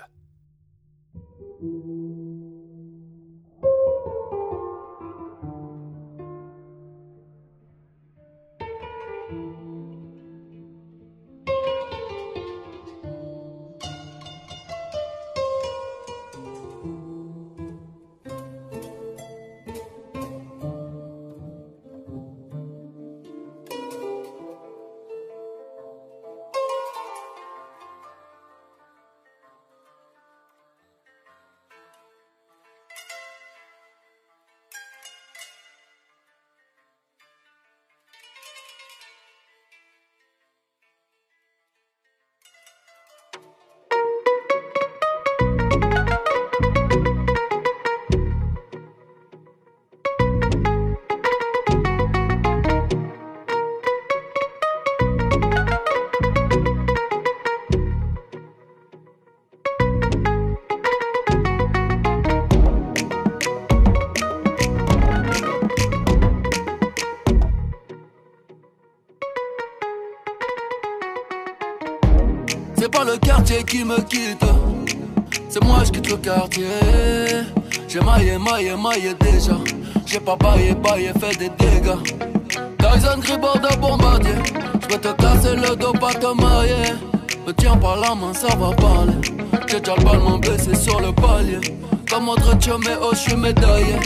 C'est 72.86 72.92
pas 72.92 73.04
le 73.04 73.16
quartier 73.16 73.64
qui 73.64 73.82
me 73.82 74.00
quitte, 74.02 74.44
c'est 75.48 75.64
moi 75.64 75.78
je 75.84 75.90
quitte 75.90 76.08
le 76.08 76.18
quartier. 76.18 76.66
J'ai 77.88 77.98
maillé, 77.98 78.38
maillé, 78.38 78.76
maillé 78.76 79.12
déjà. 79.18 79.56
J'ai 80.06 80.20
pas 80.20 80.36
baillé, 80.36 80.72
baillé, 80.72 81.10
fait 81.18 81.36
des 81.36 81.48
dégâts. 81.48 81.98
Tyson 82.78 83.18
Gribord 83.18 83.58
de 83.58 83.76
bombardier. 83.78 84.36
Je 84.82 84.86
vais 84.86 84.98
te 85.00 85.08
casser 85.20 85.56
le 85.56 85.74
dos, 85.74 85.94
pas 85.94 86.14
te 86.14 86.26
mailler. 86.40 86.94
Me 87.44 87.52
tiens 87.54 87.76
par 87.76 87.96
la 87.96 88.14
main, 88.14 88.32
ça 88.32 88.54
va 88.54 88.70
parler. 88.76 89.14
J'ai 89.66 89.80
déjà 89.80 89.96
le 89.96 90.04
ballon 90.04 90.38
blessé 90.38 90.76
sur 90.76 91.00
le 91.00 91.10
palier. 91.10 91.58
Comme 92.08 92.28
autre 92.28 92.56
mais 92.84 92.96
oh, 93.02 93.10
je 93.10 93.16
suis 93.16 93.36
médaillé. 93.36 93.96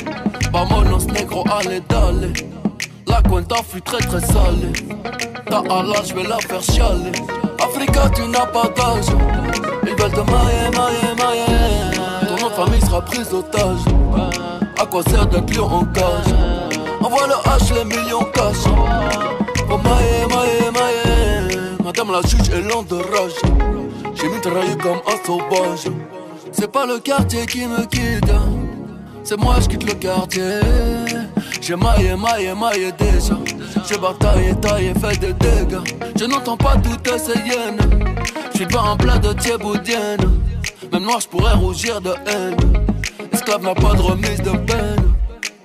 Vamonos 0.55 1.07
négro, 1.13 1.45
allez, 1.53 1.83
d'aller. 1.87 2.33
La 3.07 3.21
cuenta 3.21 3.57
fut 3.57 3.83
très 3.83 3.99
très 3.99 4.21
salée. 4.21 4.73
Ta 5.51 5.63
je 6.03 6.15
vais 6.15 6.23
la 6.23 6.39
faire 6.39 6.63
chialer. 6.63 7.40
Africa, 7.61 8.09
tu 8.15 8.23
n'as 8.29 8.47
pas 8.47 8.69
d'âge. 8.77 9.07
Ils 9.85 9.95
veulent 10.01 10.13
te 10.13 10.31
marier, 10.31 10.71
marier, 10.75 11.15
marier. 11.19 12.27
Ton 12.29 12.37
nom 12.43 12.49
de 12.49 12.55
famille 12.55 12.81
sera 12.81 13.01
pris 13.03 13.25
d'otage. 13.31 13.81
À 14.81 14.87
quoi 14.87 15.03
sert 15.03 15.27
d'être 15.27 15.55
lion 15.55 15.67
en 15.67 15.85
cage? 15.87 16.35
Envoie 17.03 17.27
le 17.27 17.35
H, 17.51 17.75
les 17.75 17.85
millions 17.85 18.25
cash. 18.33 18.65
Oh 19.71 19.79
maille, 19.79 20.27
maille, 20.29 20.71
maille. 20.73 21.77
Madame 21.85 22.13
la 22.13 22.23
juge 22.29 22.49
est 22.51 22.63
lente 22.63 22.89
de 22.89 22.97
rage. 22.97 23.41
J'ai 24.15 24.29
mitraillé 24.29 24.77
comme 24.77 25.01
un 25.07 25.27
sauvage. 25.27 25.93
C'est 26.53 26.71
pas 26.71 26.87
le 26.87 26.99
quartier 26.99 27.47
qui 27.47 27.67
me 27.67 27.85
quitte. 27.87 28.33
C'est 29.23 29.39
moi, 29.39 29.57
je 29.61 29.69
quitte 29.69 29.85
le 29.85 29.95
quartier. 29.95 30.61
J'ai 31.61 31.77
maillé, 31.77 32.17
maillé, 32.17 32.55
maillé 32.55 32.93
déjà. 32.93 33.35
J'ai 33.89 33.99
bataillé, 33.99 34.55
taillé, 34.61 34.93
fait 34.95 35.19
des 35.19 35.33
dégâts. 35.33 35.81
Je 36.19 36.25
n'entends 36.25 36.57
pas 36.57 36.77
toutes 36.77 37.19
ces 37.19 37.39
hyènes. 37.39 37.79
J'suis 38.53 38.67
pas 38.67 38.83
un 38.83 38.97
plat 38.97 39.19
de 39.19 39.33
thieboudienne. 39.33 40.41
Même 40.93 41.03
noir, 41.03 41.21
j'pourrais 41.21 41.55
rougir 41.55 42.01
de 42.01 42.11
haine. 42.27 42.57
Esclave 43.33 43.63
n'a 43.63 43.75
pas 43.75 43.95
de 43.95 44.03
remise 44.03 44.43
de 44.43 44.51
peine. 44.51 45.15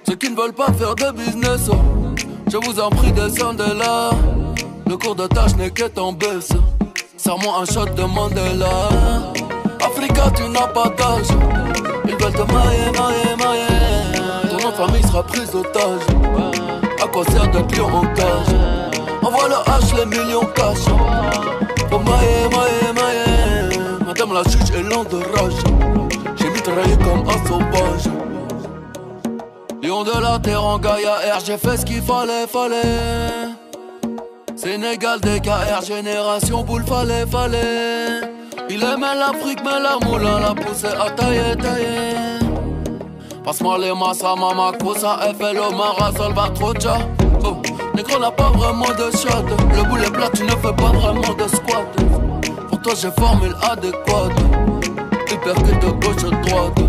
Ceux 0.07 0.15
qui 0.15 0.29
ne 0.29 0.35
veulent 0.35 0.53
pas 0.53 0.71
faire 0.73 0.95
de 0.95 1.11
business, 1.11 1.69
je 2.51 2.57
vous 2.57 2.79
en 2.79 2.89
prie, 2.89 3.11
descendez 3.11 3.73
là. 3.77 4.11
Le 4.87 4.97
cours 4.97 5.15
de 5.15 5.27
tâche 5.27 5.55
n'est 5.55 5.71
qu'être 5.71 6.01
en 6.01 6.13
baisse. 6.13 6.49
Serre-moi 7.17 7.55
un 7.61 7.65
shot 7.65 7.85
de 7.85 8.03
Mandela. 8.03 8.89
Africa, 9.81 10.31
tu 10.35 10.47
n'as 10.49 10.67
pas 10.67 10.89
d'âge. 10.89 11.27
Ils 12.05 12.15
veulent 12.15 12.33
te 12.33 12.53
mailler, 12.53 12.91
mailler, 12.93 13.35
mailler. 13.37 14.49
Ton 14.49 14.57
nom 14.57 15.01
sera 15.01 15.23
pris 15.23 15.41
otage. 15.53 16.64
D'être 17.23 17.77
lion 17.77 17.87
en 17.87 18.01
cage 18.13 18.53
Envoie 19.23 19.47
le 19.47 19.55
H, 19.55 19.95
les 19.95 20.05
millions 20.05 20.45
cash. 20.53 20.83
Pour 21.89 22.01
mailler, 22.01 22.49
mailler, 22.51 22.91
mailler. 22.93 23.79
Madame 24.05 24.33
la 24.33 24.43
juge 24.43 24.69
est 24.77 24.83
lente 24.83 25.11
de 25.11 25.17
rage. 25.17 25.53
J'ai 26.35 26.49
mitraillé 26.49 26.97
comme 26.97 27.23
un 27.29 27.47
sauvage. 27.47 28.11
Lion 29.81 30.03
de 30.03 30.21
la 30.21 30.39
terre 30.39 30.61
en 30.61 30.77
Gaïa 30.77 31.37
R, 31.37 31.39
j'ai 31.45 31.57
fait 31.57 31.77
ce 31.77 31.85
qu'il 31.85 32.01
fallait, 32.01 32.47
fallait. 32.47 32.81
Sénégal, 34.57 35.21
DKR, 35.21 35.85
génération 35.87 36.63
boule, 36.63 36.83
fallait, 36.83 37.25
fallait. 37.25 38.29
Il 38.69 38.83
aimait 38.83 39.15
l'Afrique, 39.15 39.59
mais 39.63 39.79
la 39.79 40.05
moulin 40.05 40.41
l'a 40.41 40.53
poussé 40.53 40.87
à 40.87 41.09
tailler, 41.11 41.55
tailler. 41.55 42.44
Passe-moi 43.45 43.77
les 43.77 43.93
massas, 43.93 44.35
mama, 44.35 44.71
cosa, 44.81 45.19
FLO, 45.37 45.69
Mara, 45.77 46.11
Salvatrocha. 46.17 46.97
Oh, 47.43 47.57
négro 47.93 48.17
n'a 48.17 48.31
pas 48.31 48.49
vraiment 48.49 48.87
de 48.87 49.15
shot. 49.15 49.45
Le 49.71 49.87
boulet 49.87 50.09
plat, 50.09 50.29
tu 50.33 50.41
ne 50.45 50.49
fais 50.49 50.73
pas 50.73 50.91
vraiment 50.91 51.33
de 51.35 51.47
squat. 51.47 51.95
Pour 52.69 52.81
toi, 52.81 52.93
j'ai 52.99 53.11
formule 53.11 53.55
adéquate. 53.61 54.33
Hypercute 55.31 55.79
de 55.79 55.91
gauche 56.03 56.23
droite. 56.47 56.79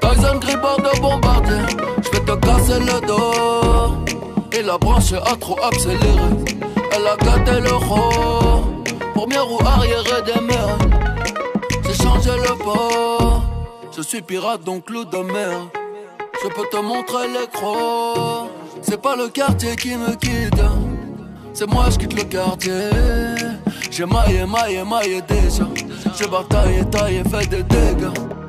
Tyson 0.00 0.38
Gribord 0.40 0.78
de 0.78 1.00
bombardier. 1.02 1.76
J'vais 2.02 2.20
te 2.20 2.32
casser 2.32 2.80
le 2.80 3.06
dos. 3.06 3.94
Et 4.58 4.62
la 4.62 4.78
branche 4.78 5.12
a 5.12 5.36
trop 5.36 5.58
accéléré. 5.62 6.00
Elle 6.92 7.06
a 7.06 7.16
gâté 7.22 7.60
le 7.60 7.74
roi. 7.74 8.62
Première 9.14 9.44
roue 9.44 9.60
arrière 9.66 10.02
des 10.24 10.40
mers. 10.40 10.78
J'ai 11.84 12.02
changé 12.02 12.30
le 12.30 12.56
port. 12.56 13.41
Je 13.94 14.00
suis 14.00 14.22
pirate 14.22 14.64
donc 14.64 14.88
loup 14.88 15.04
de 15.04 15.18
mer. 15.18 15.68
Je 16.42 16.48
peux 16.48 16.66
te 16.70 16.78
montrer 16.78 17.28
l'écran. 17.28 18.48
C'est 18.80 19.00
pas 19.00 19.16
le 19.16 19.28
quartier 19.28 19.76
qui 19.76 19.94
me 19.94 20.14
quitte. 20.16 20.62
C'est 21.52 21.66
moi 21.66 21.90
je 21.90 21.98
quitte 21.98 22.14
le 22.14 22.24
quartier. 22.24 22.88
J'ai 23.90 24.06
maillé, 24.06 24.46
maillé, 24.46 24.82
maillé 24.82 25.20
déjà. 25.28 25.68
J'ai 26.18 26.26
bataillé, 26.26 26.84
taillé, 26.90 27.22
fait 27.24 27.46
des 27.48 27.62
dégâts. 27.62 28.41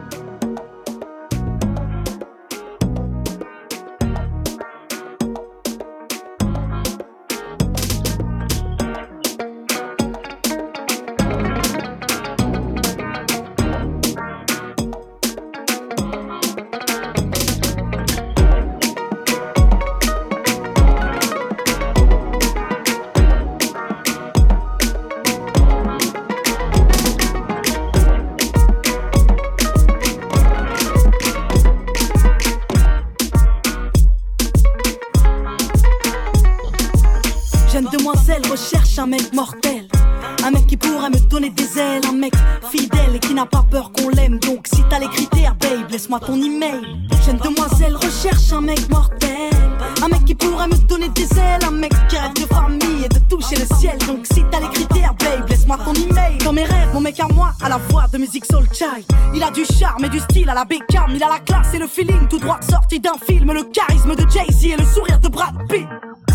Style 60.43 60.49
à 60.49 60.53
la 60.53 60.65
Beckham. 60.65 61.11
Il 61.15 61.23
a 61.23 61.29
la 61.29 61.39
classe 61.39 61.73
et 61.73 61.79
le 61.79 61.87
feeling 61.87 62.27
tout 62.27 62.39
droit 62.39 62.59
sorti 62.61 62.99
d'un 62.99 63.17
film. 63.25 63.51
Le 63.51 63.63
charisme 63.63 64.15
de 64.15 64.29
Jay-Z 64.29 64.65
et 64.65 64.77
le 64.77 64.85
sourire 64.85 65.19
de 65.19 65.27
Brad 65.29 65.55
Pitt. 65.69 65.87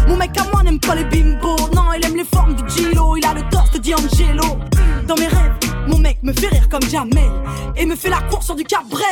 Mon 0.08 0.16
mec 0.16 0.30
à 0.38 0.44
moi 0.50 0.62
n'aime 0.62 0.80
pas 0.80 0.94
les 0.94 1.04
bimbos, 1.04 1.56
non, 1.74 1.92
il 1.96 2.04
aime 2.06 2.16
les 2.16 2.24
formes 2.24 2.54
du 2.54 2.62
Gilo, 2.70 3.16
il 3.16 3.26
a 3.26 3.34
le 3.34 3.42
torse 3.50 3.70
de 3.72 3.78
D'Angelo. 3.78 4.58
Dans 5.06 5.16
mes 5.16 5.26
rêves, 5.26 5.52
mon 5.86 5.98
mec 5.98 6.22
me 6.22 6.32
fait 6.32 6.48
rire 6.48 6.68
comme 6.70 6.82
Jamel 6.82 7.30
et 7.76 7.84
me 7.84 7.94
fait 7.94 8.08
la 8.08 8.22
course 8.22 8.46
sur 8.46 8.56
du 8.56 8.64
Cabrel. 8.64 9.04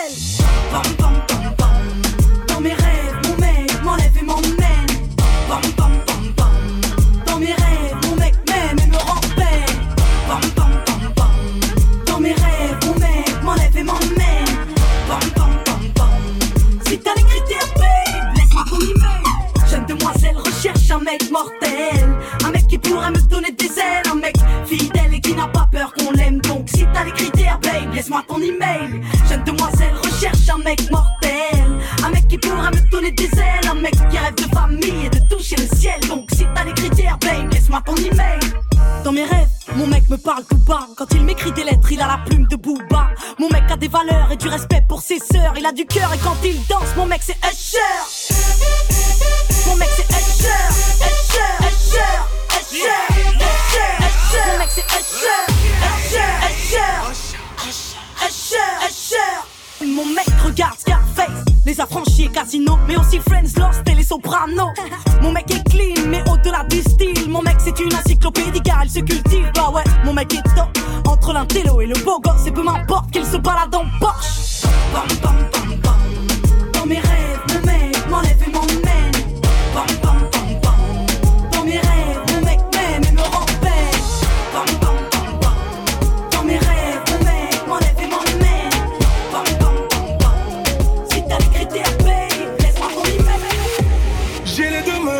Dans 2.48 2.60
mes 2.60 2.72
rêves, 2.72 2.95
mec 21.06 21.30
mortel. 21.30 22.18
Un 22.44 22.50
mec 22.50 22.66
qui 22.66 22.78
pourrait 22.78 23.10
me 23.10 23.20
donner 23.28 23.52
des 23.52 23.78
ailes. 23.78 24.08
Un 24.10 24.16
mec 24.16 24.36
fidèle 24.66 25.14
et 25.14 25.20
qui 25.20 25.34
n'a 25.34 25.46
pas 25.46 25.68
peur 25.70 25.92
qu'on 25.94 26.10
l'aime. 26.10 26.40
Donc 26.40 26.68
si 26.68 26.84
t'as 26.92 27.04
les 27.04 27.12
critères 27.12 27.58
babe 27.60 27.94
laisse-moi 27.94 28.22
ton 28.28 28.38
email. 28.38 29.00
Jeune 29.28 29.44
demoiselle 29.44 29.94
recherche 30.02 30.48
un 30.52 30.58
mec 30.58 30.90
mortel. 30.90 31.64
Un 32.04 32.10
mec 32.10 32.26
qui 32.28 32.38
pourrait 32.38 32.72
me 32.72 32.90
donner 32.90 33.12
des 33.12 33.30
ailes. 33.38 33.68
Un 33.70 33.74
mec 33.74 33.94
qui 34.10 34.18
rêve 34.18 34.34
de 34.34 34.54
famille 34.54 35.06
et 35.06 35.10
de 35.10 35.20
toucher 35.30 35.56
le 35.56 35.76
ciel. 35.76 36.00
Donc 36.08 36.28
si 36.32 36.44
t'as 36.54 36.64
les 36.64 36.74
critères 36.74 37.18
babe 37.18 37.52
laisse-moi 37.52 37.80
ton 37.86 37.96
email. 37.96 38.40
Dans 39.04 39.12
mes 39.12 39.24
rêves, 39.24 39.48
mon 39.76 39.86
mec 39.86 40.08
me 40.08 40.16
parle 40.16 40.44
tout 40.44 40.58
bas. 40.58 40.88
Quand 40.96 41.06
il 41.12 41.22
m'écrit 41.22 41.52
des 41.52 41.64
lettres, 41.64 41.92
il 41.92 42.00
a 42.00 42.06
la 42.06 42.18
plume 42.26 42.46
de 42.46 42.56
Booba. 42.56 43.10
Mon 43.38 43.48
mec 43.50 43.64
a 43.70 43.76
des 43.76 43.88
valeurs 43.88 44.30
et 44.32 44.36
du 44.36 44.48
respect 44.48 44.82
pour 44.88 45.02
ses 45.02 45.18
sœurs. 45.18 45.54
Il 45.56 45.66
a 45.66 45.72
du 45.72 45.86
cœur 45.86 46.12
et 46.12 46.18
quand 46.18 46.36
il 46.44 46.56
danse, 46.66 46.94
mon 46.96 47.06
mec 47.06 47.20
c'est 47.22 47.36
Usher. 47.44 47.78
Mon 49.66 49.76
mec 49.76 49.88
c'est 49.94 50.08
Usher, 50.08 50.48
Usher, 51.06 51.54
Usher, 51.68 52.16
Usher, 52.58 52.96
Usher. 53.68 54.52
Mon 54.52 54.58
mec 54.58 54.70
c'est 54.74 54.86
Usher, 54.86 55.42
Usher, 56.08 56.32
Usher, 56.48 56.96
Usher, 58.26 58.88
Usher. 58.88 59.55
Mon 59.94 60.04
mec 60.06 60.26
regarde 60.44 60.78
Scarface, 60.78 61.44
les 61.64 61.80
affranchis 61.80 62.24
et 62.24 62.28
Casino, 62.28 62.76
mais 62.88 62.96
aussi 62.96 63.20
Friends 63.20 63.56
Lost 63.56 63.82
et 63.88 63.94
les 63.94 64.02
Sopranos. 64.02 64.72
Mon 65.22 65.30
mec 65.30 65.48
est 65.50 65.62
clean, 65.70 66.08
mais 66.08 66.22
au-delà 66.28 66.64
du 66.64 66.80
style, 66.80 67.28
mon 67.28 67.40
mec 67.42 67.56
c'est 67.58 67.78
une 67.80 67.94
encyclopédie 67.94 68.60
car 68.60 68.84
il 68.84 68.90
se 68.90 69.00
cultive. 69.00 69.50
Bah 69.54 69.70
ouais, 69.74 69.82
mon 70.04 70.12
mec 70.12 70.34
est 70.34 70.42
top 70.54 70.68
entre 71.06 71.32
l'intello 71.32 71.80
et 71.80 71.86
le 71.86 71.94
beau 72.04 72.20
gosse, 72.20 72.46
et 72.46 72.50
peu 72.50 72.62
m'importe 72.62 73.10
qu'il 73.10 73.24
se 73.24 73.36
balade 73.38 73.74
en 73.74 73.84
Porsche. 73.98 74.66
Bam 74.92 75.06
bam 75.22 75.36
bam 75.52 75.80
bam. 75.80 76.72
Dans 76.72 76.86
mes 76.86 76.98
rêves, 76.98 77.25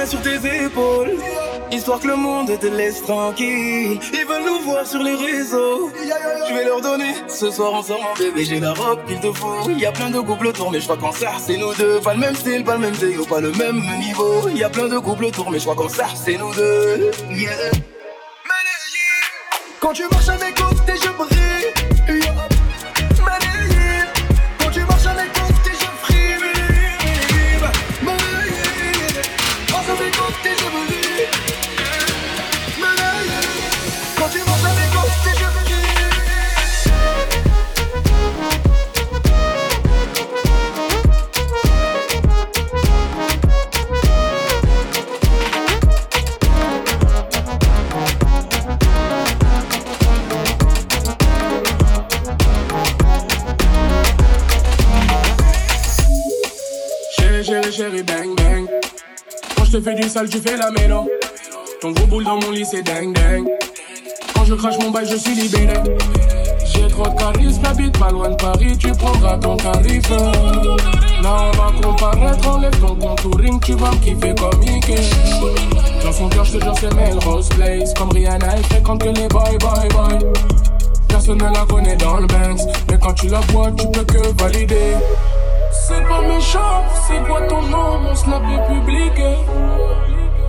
sur 0.07 0.23
tes 0.23 0.37
épaules. 0.65 1.17
Histoire 1.73 1.99
que 1.99 2.07
le 2.07 2.17
monde 2.17 2.59
te 2.59 2.67
laisse 2.67 3.03
tranquille. 3.03 3.99
Ils 4.13 4.27
veulent 4.27 4.45
nous 4.45 4.61
voir 4.61 4.87
sur 4.87 5.03
les 5.03 5.15
réseaux. 5.15 5.91
Je 6.49 6.55
vais 6.55 6.65
leur 6.65 6.81
donner 6.81 7.13
ce 7.29 7.51
soir 7.51 7.75
ensemble, 7.75 8.05
bébé. 8.19 8.45
J'ai 8.45 8.61
la 8.61 8.73
robe 8.73 9.05
qu'il 9.07 9.19
te 9.19 9.33
faut. 9.33 9.69
Y 9.71 9.85
a 9.85 9.93
plein 9.93 10.11
de 10.11 10.21
couples 10.21 10.47
autour, 10.47 10.71
mais 10.71 10.81
je 10.81 10.85
crois 10.85 10.97
qu'en 10.97 11.13
ça, 11.13 11.33
c'est 11.45 11.57
nous 11.57 11.75
deux. 11.75 12.01
Pas 12.01 12.15
le 12.15 12.21
même 12.21 12.37
style, 12.37 12.65
pas 12.65 12.75
le 12.75 12.81
même 12.81 12.95
déo, 12.95 13.25
pas 13.25 13.41
le 13.41 13.51
même 13.53 13.83
niveau. 13.99 14.49
Y 14.49 14.63
a 14.63 14.71
plein 14.71 14.89
de 14.89 14.99
couples 14.99 15.25
autour, 15.25 15.51
mais 15.51 15.59
je 15.59 15.65
crois 15.65 15.75
qu'en 15.75 15.89
ça, 15.89 16.07
c'est 16.15 16.37
nous 16.37 16.55
deux. 16.55 17.11
Yeah. 17.31 17.51
Quand 19.81 19.93
tu 19.93 20.05
marches 20.11 20.29
avec 20.29 20.56
te 59.81 59.83
fais 59.83 59.95
du 59.95 60.09
sale, 60.09 60.29
tu 60.29 60.39
fais 60.39 60.57
la 60.57 60.71
mélo. 60.71 61.07
Ton 61.81 61.91
gros 61.91 62.07
boule 62.07 62.25
dans 62.25 62.41
mon 62.41 62.51
lit, 62.51 62.65
c'est 62.65 62.83
dingue, 62.83 63.13
dingue. 63.13 63.47
Quand 64.35 64.45
je 64.45 64.55
crache 64.55 64.79
mon 64.81 64.91
bail, 64.91 65.07
je 65.11 65.17
suis 65.17 65.35
libéré. 65.35 65.75
J'ai 66.65 66.89
trop 66.89 67.07
de 67.07 67.19
charisme, 67.19 67.63
t'habites 67.63 67.99
pas 67.99 68.11
loin 68.11 68.31
de 68.31 68.37
Paris, 68.37 68.77
tu 68.79 68.91
prendras 68.93 69.37
ton 69.39 69.57
tarif. 69.57 70.09
Là, 70.11 71.37
on 71.49 71.57
va 71.57 71.73
comparaître, 71.83 72.49
enlève 72.49 72.79
ton 72.81 72.95
contouring, 72.95 73.61
tu 73.61 73.73
vas 73.75 73.91
me 73.91 73.97
kiffer 73.97 74.35
comme 74.35 74.59
Mickey. 74.61 75.01
Dans 76.03 76.13
son 76.13 76.29
cœur, 76.29 76.45
je 76.45 76.59
te 76.59 76.65
jure, 76.65 76.75
c'est 76.81 76.95
Melrose 76.95 77.49
Place. 77.51 77.93
Comme 77.95 78.11
Rihanna, 78.13 78.57
elle 78.57 78.65
fréquente 78.65 79.03
que 79.03 79.09
les 79.09 79.29
boy, 79.29 79.59
boy, 79.59 79.89
boy. 79.91 80.33
Personne 81.09 81.39
ne 81.39 81.53
la 81.53 81.67
connaît 81.69 81.97
dans 81.97 82.17
le 82.17 82.27
Banks, 82.27 82.61
mais 82.91 82.99
quand 82.99 83.13
tu 83.13 83.29
la 83.29 83.41
vois, 83.53 83.71
tu 83.73 83.87
peux 83.89 84.05
que 84.05 84.43
valider. 84.43 84.95
C'est 85.89 86.03
pas 86.09 86.21
méchant, 86.21 86.83
c'est 87.07 87.23
quoi 87.29 87.43
ton 87.43 87.63
nom, 87.63 88.01
mon 88.01 88.15
snap 88.17 88.43
est 88.51 88.75
public. 88.75 89.13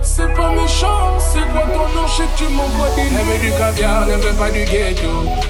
C'est 0.02 0.34
pas 0.34 0.50
méchant, 0.50 1.16
c'est 1.20 1.46
quoi 1.52 1.62
ton 1.62 1.86
nom, 1.94 2.08
je 2.08 2.12
sais 2.16 2.22
que 2.24 2.38
tu 2.38 2.48
m'envoies 2.52 2.88
des 2.96 3.02
Elle 3.02 3.24
veut 3.24 3.38
du 3.38 3.50
caviar, 3.56 4.06
ne 4.06 4.14
veut 4.14 4.32
pas 4.32 4.50
du 4.50 4.64
ghetto. 4.64 5.06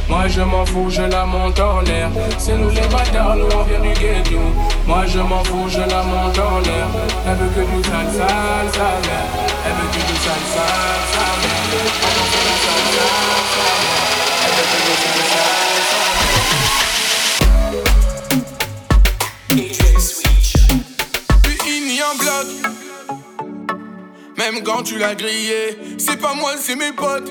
Moi 0.07 0.28
je 0.28 0.43
m'en 0.43 0.66
fous, 0.66 0.91
je 0.91 1.01
la 1.01 1.24
monte 1.24 1.59
en 1.59 1.80
l'air. 1.80 2.11
C'est 2.36 2.59
nous 2.59 2.68
les 2.68 2.86
bâtards, 2.89 3.36
nous 3.36 3.49
on 3.51 3.62
vient 3.62 3.80
du 3.80 3.95
ghetto. 3.99 4.39
Moi 4.86 5.07
je 5.07 5.20
m'en 5.20 5.43
fous, 5.45 5.70
je 5.70 5.80
la 5.80 6.03
monte 6.03 6.39
en 6.39 6.59
l'air. 6.59 6.89
Elle 7.26 7.36
veut 7.36 7.49
que 7.49 7.61
du 7.61 7.82
sale, 7.82 8.12
sale, 8.12 8.68
sale. 8.74 9.09
Elle 9.64 9.72
veut 9.72 9.89
que 9.89 10.03
du 10.05 10.16
sale, 10.20 10.47
sale, 10.53 11.05
sale. 11.14 11.45
Attends, 12.05 12.28
c'est 12.30 12.45
la 12.45 12.57
sale, 12.62 12.89
sale, 12.93 13.47
sale. 13.57 13.89
Elle 14.45 14.53
veut 14.53 14.68
que 14.68 14.78
du 14.84 14.95
sale, 15.01 15.28
sale, 15.32 15.58
Même 24.51 24.63
quand 24.63 24.83
tu 24.83 24.97
l'as 24.97 25.15
grillé, 25.15 25.79
c'est 25.99 26.19
pas 26.19 26.33
moi, 26.33 26.53
c'est 26.59 26.75
mes 26.75 26.93
potes. 26.93 27.31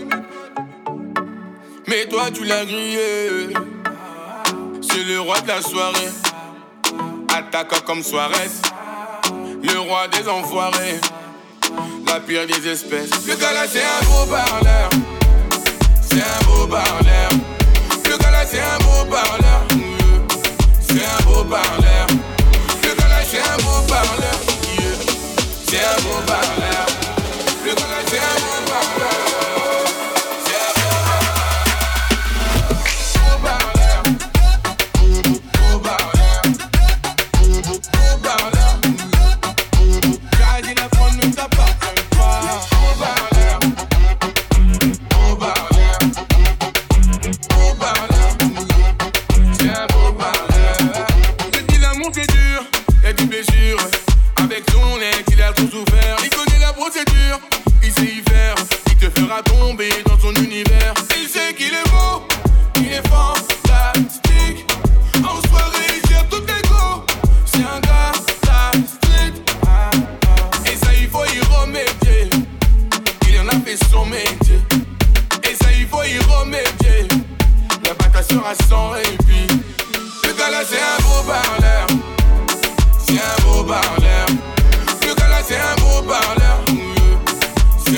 Mais 1.87 2.05
toi, 2.05 2.25
tu 2.31 2.43
l'as 2.43 2.63
grillé. 2.63 3.55
C'est 4.81 5.03
le 5.03 5.21
roi 5.21 5.41
de 5.41 5.47
la 5.47 5.59
soirée. 5.63 6.09
Attaquant 7.35 7.81
comme 7.87 8.03
Suarez. 8.03 8.51
Le 9.63 9.79
roi 9.79 10.07
des 10.09 10.29
enfoirés. 10.29 10.99
La 12.05 12.19
pire 12.19 12.45
des 12.45 12.67
espèces. 12.69 13.09
Le 13.25 13.35
gars 13.35 13.51
là, 13.51 13.65
c'est 13.67 13.81
un 13.81 14.05
beau 14.05 14.29
parleur. 14.29 14.89
C'est 16.07 16.21
un 16.21 16.45
beau 16.45 16.67
parleur. 16.67 17.29
Le 18.05 18.15
gars 18.15 18.31
là, 18.31 18.45
c'est 18.45 18.59
un 18.59 18.77
beau 18.77 19.09
parleur. 19.09 19.65
C'est 20.81 21.03
un 21.03 21.23
beau 21.25 21.43
parleur. 21.45 22.07
Le 22.83 22.89
gars 22.89 23.23
c'est 23.27 23.39
un 23.39 23.57
beau 23.63 23.87
parleur. 23.87 24.39
C'est 25.67 25.79
un 25.79 26.01
beau 26.03 26.21
parleur. 26.27 26.76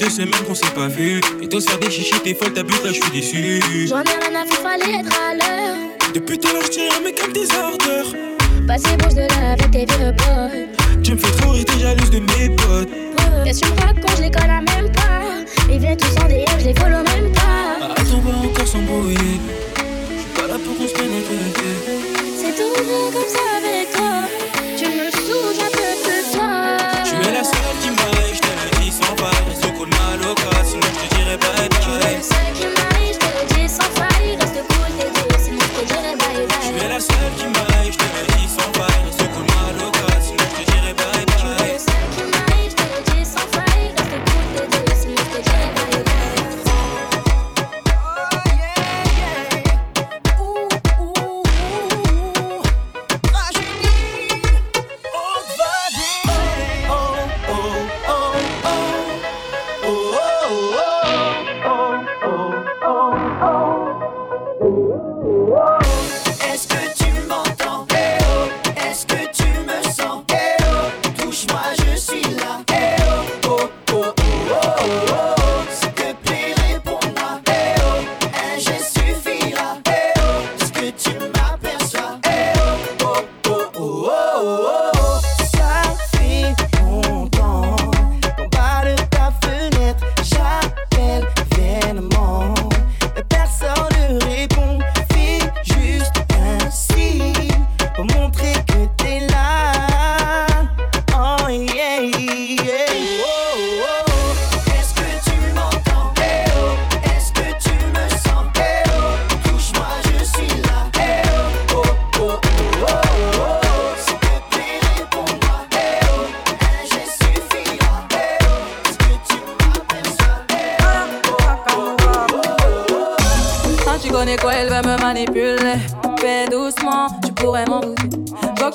semaines 0.00 0.44
qu'on 0.46 0.54
s'est 0.54 0.70
pas 0.74 0.88
vu. 0.88 1.20
Et 1.40 1.48
toi, 1.48 1.60
se 1.60 1.68
faire 1.68 1.78
des 1.78 1.90
chichis, 1.90 2.14
t'es 2.24 2.34
folle, 2.34 2.52
t'as 2.52 2.62
bu, 2.62 2.72
là, 2.84 2.92
je 2.92 3.00
suis 3.00 3.10
déçu. 3.10 3.86
J'en 3.88 4.00
ai 4.00 4.28
rien 4.28 4.40
à 4.40 4.44
foutre, 4.44 4.62
fallait 4.62 5.00
être 5.00 5.12
à 5.20 5.34
l'heure. 5.34 5.76
Depuis 6.14 6.38
tout 6.38 6.48
à 6.48 6.52
l'heure, 6.52 6.62
je 6.70 7.04
mec 7.04 7.20
comme 7.20 7.32
des 7.32 7.50
ardeurs. 7.52 8.14
Passer 8.66 8.96
bouche 8.96 9.14
de 9.14 9.20
là 9.20 9.52
avec 9.52 9.70
tes 9.70 9.86
vieux 9.86 10.12
potes. 10.16 11.02
Tu 11.02 11.12
me 11.14 11.18
fais 11.18 11.32
trop 11.38 11.50
rire, 11.52 11.64
t'es 11.64 11.78
jalouse 11.80 12.10
de 12.10 12.20
mes 12.20 12.48
potes. 12.50 12.88
Qu'est-ce 13.44 13.60
que 13.60 13.66
tu 13.66 13.72
me 13.72 13.80
racontes, 13.80 14.16
je 14.16 14.22
les 14.22 14.30
connais 14.30 14.60
même 14.60 14.92
pas. 14.92 15.22
Ils 15.70 15.78
viennent 15.78 15.96
tous 15.96 16.16
en 16.22 16.28
DM, 16.28 16.60
je 16.60 16.66
les 16.66 16.74
follow 16.74 17.02
même 17.02 17.32
pas. 17.32 17.92
Attends, 17.92 18.02
on 18.16 18.20
va 18.20 18.48
encore 18.48 18.66
s'embrouiller. 18.66 19.16
Je 19.16 20.20
suis 20.20 20.30
pas 20.34 20.46
là 20.46 20.54
pour 20.64 20.76
qu'on 20.76 20.86
se. 20.86 20.94
C'est 22.36 22.54
toujours 22.54 23.10
comme 23.12 23.28
ça 23.28 23.40
avec 23.58 23.90
toi. 23.92 24.11
Sinon 31.40 32.54
je 32.54 32.61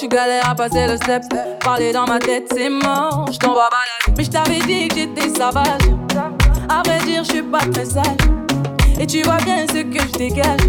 tu 0.10 0.16
galères 0.16 0.50
à 0.50 0.56
passer 0.56 0.88
le 0.88 0.96
step. 0.98 1.24
Parler 1.60 1.92
dans 1.92 2.06
ma 2.06 2.20
tête, 2.20 2.46
c'est 2.54 2.70
mort. 2.70 3.26
Je 3.32 3.38
t'envoie 3.38 3.70
balader. 3.70 4.18
Mais 4.18 4.24
je 4.24 4.30
t'avais 4.30 4.60
dit 4.60 4.88
que 4.88 4.96
j'étais 4.96 5.30
sauvage. 5.30 5.68
À 6.70 6.82
vrai 6.84 7.00
dire, 7.06 7.24
je 7.24 7.32
suis 7.32 7.42
pas 7.42 7.60
très 7.60 7.86
sage. 7.86 8.06
Et 9.00 9.06
tu 9.08 9.22
vois 9.24 9.38
bien 9.38 9.66
ce 9.68 9.84
que 9.84 10.00
je 10.00 10.18
dégage. 10.18 10.60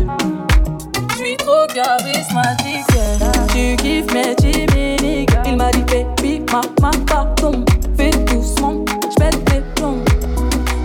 Je 1.11 1.17
suis 1.17 1.37
trop 1.37 1.67
charismatique. 1.75 2.87
Tu 3.53 3.77
kiffes 3.77 4.13
mes 4.13 4.35
chimiques. 4.41 5.31
Il 5.47 5.57
m'a 5.57 5.71
dit, 5.71 5.85
baby, 5.85 6.43
ma, 6.53 6.61
ma, 6.81 6.91
pardon. 7.07 7.65
Fais 7.97 8.11
doucement, 8.11 8.85
je 9.11 9.15
pète 9.17 9.45
tes 9.47 9.61
plombs. 9.77 10.05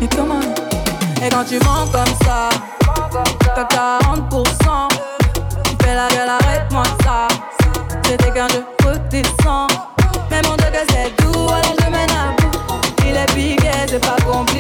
Mais 0.02 0.10
comment? 0.16 0.40
Et 1.26 1.30
quand 1.30 1.46
tu 1.48 1.60
mens 1.60 1.88
comme 1.92 2.16
ça, 2.26 2.50
t'as 3.56 3.64
40%. 3.64 4.44
Tu 5.66 5.86
fais 5.86 5.96
la 5.96 6.08
gueule, 6.10 6.30
arrête-moi 6.30 6.84
ça. 8.14 8.18
C'était 8.20 8.32
qu'un 8.32 8.48
jeu 8.50 8.64
redescend. 8.86 9.72
Mais 10.30 10.42
mon 10.44 10.56
degré 10.56 10.86
c'est 10.90 11.24
doux, 11.24 11.48
alors 11.50 11.76
je 11.80 11.86
mène 11.90 12.10
à 12.12 12.36
bout. 12.42 12.82
Il 13.06 13.16
est 13.16 13.26
piqué, 13.34 13.72
c'est 13.88 14.00
pas 14.00 14.18
compliqué. 14.26 14.53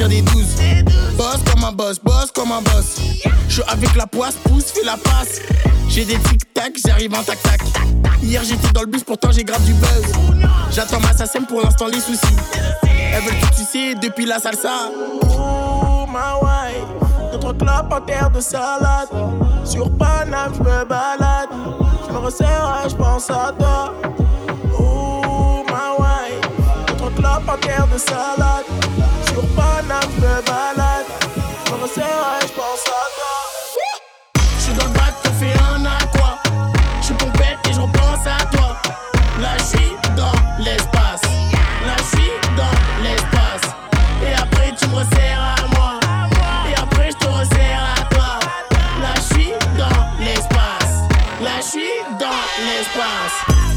12ème, 0.00 0.06
je 0.06 0.06
fais 0.06 0.06
partir 0.06 0.08
des 0.08 0.22
12 0.22 0.44
Boss 1.16 1.38
comme 1.50 1.64
un 1.64 1.72
boss, 1.72 1.98
boss 2.02 2.32
comme 2.32 2.52
un 2.52 2.62
boss 2.62 2.96
Je 3.48 3.54
suis 3.54 3.62
avec 3.68 3.94
la 3.96 4.06
poisse, 4.06 4.36
pousse, 4.44 4.72
fais 4.72 4.84
la 4.84 4.96
passe 4.96 5.40
J'ai 5.88 6.04
des 6.04 6.16
tic-tac, 6.18 6.72
j'arrive 6.84 7.14
en 7.14 7.22
tac-tac 7.22 7.60
Hier 8.22 8.42
j'étais 8.44 8.72
dans 8.72 8.82
le 8.82 8.86
bus, 8.86 9.04
pourtant 9.04 9.30
j'ai 9.32 9.44
grave 9.44 9.64
du 9.64 9.74
buzz 9.74 10.12
J'attends 10.72 11.00
ma 11.00 11.12
SACEM 11.12 11.46
pour 11.46 11.62
l'instant 11.62 11.86
les 11.86 12.00
soucis 12.00 12.36
Elles 13.12 13.22
veulent 13.22 13.40
tout 13.40 13.54
sucer 13.54 13.94
depuis 13.94 14.26
la 14.26 14.38
salsa 14.38 14.90
Oh 15.22 16.06
ma 16.10 16.36
wife, 16.36 17.32
notre 17.32 17.52
clope 17.52 17.92
en 17.92 18.00
terre 18.00 18.30
de 18.30 18.40
salade. 18.40 19.08
Sur 19.64 19.90
Paname, 19.96 20.52
je 20.54 20.60
me 20.60 20.84
balade. 20.84 21.48
Je 22.06 22.12
me 22.12 22.18
resserre, 22.18 22.86
je 22.88 22.96
pense 22.96 23.30
à 23.30 23.54
toi. 23.56 23.94
Oh 24.78 25.62
ma 25.68 25.94
wife, 25.98 26.40
notre 26.88 27.14
clope 27.14 27.48
en 27.48 27.58
terre 27.58 27.86
de 27.92 27.98
salade. 27.98 28.64
Paname, 29.56 30.10
je 30.14 30.20
me 30.20 30.42
balade. 30.42 31.06
Je 31.66 31.72
me 31.72 31.82
resserre, 31.82 32.38
je 32.42 32.52
pense 32.52 32.86
à 32.86 33.06
toi. 33.16 33.39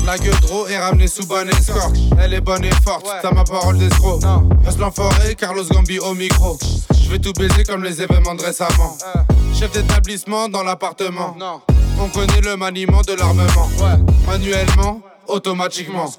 La 0.06 0.18
gueule 0.18 0.40
drôle 0.42 0.70
est 0.70 0.78
ramenée 0.78 1.08
sous 1.08 1.26
bonne 1.26 1.50
escorte. 1.50 1.96
Elle 2.22 2.34
est 2.34 2.42
bonne 2.42 2.66
et 2.66 2.72
forte, 2.84 3.06
t'as 3.22 3.32
ma 3.32 3.44
parole 3.44 3.78
d'escroc. 3.78 4.22
Reste 4.66 4.80
l'enfoiré, 4.80 5.36
Carlos 5.36 5.64
Gambi 5.64 6.00
au 6.00 6.14
micro. 6.14 6.58
Je 7.04 7.10
vais 7.10 7.20
tout 7.20 7.34
baiser 7.34 7.64
comme 7.64 7.84
les 7.84 8.02
événements 8.02 8.36
de 8.36 8.44
récemment. 8.44 8.98
Chef 9.54 9.72
d'établissement 9.72 10.50
dans 10.50 10.64
l'appartement. 10.64 11.38
On 12.00 12.10
connaît 12.10 12.42
le 12.42 12.58
maniement 12.58 13.02
de 13.02 13.14
l'armement. 13.14 13.70
Manuellement, 14.28 15.00
automatiquement. 15.28 16.12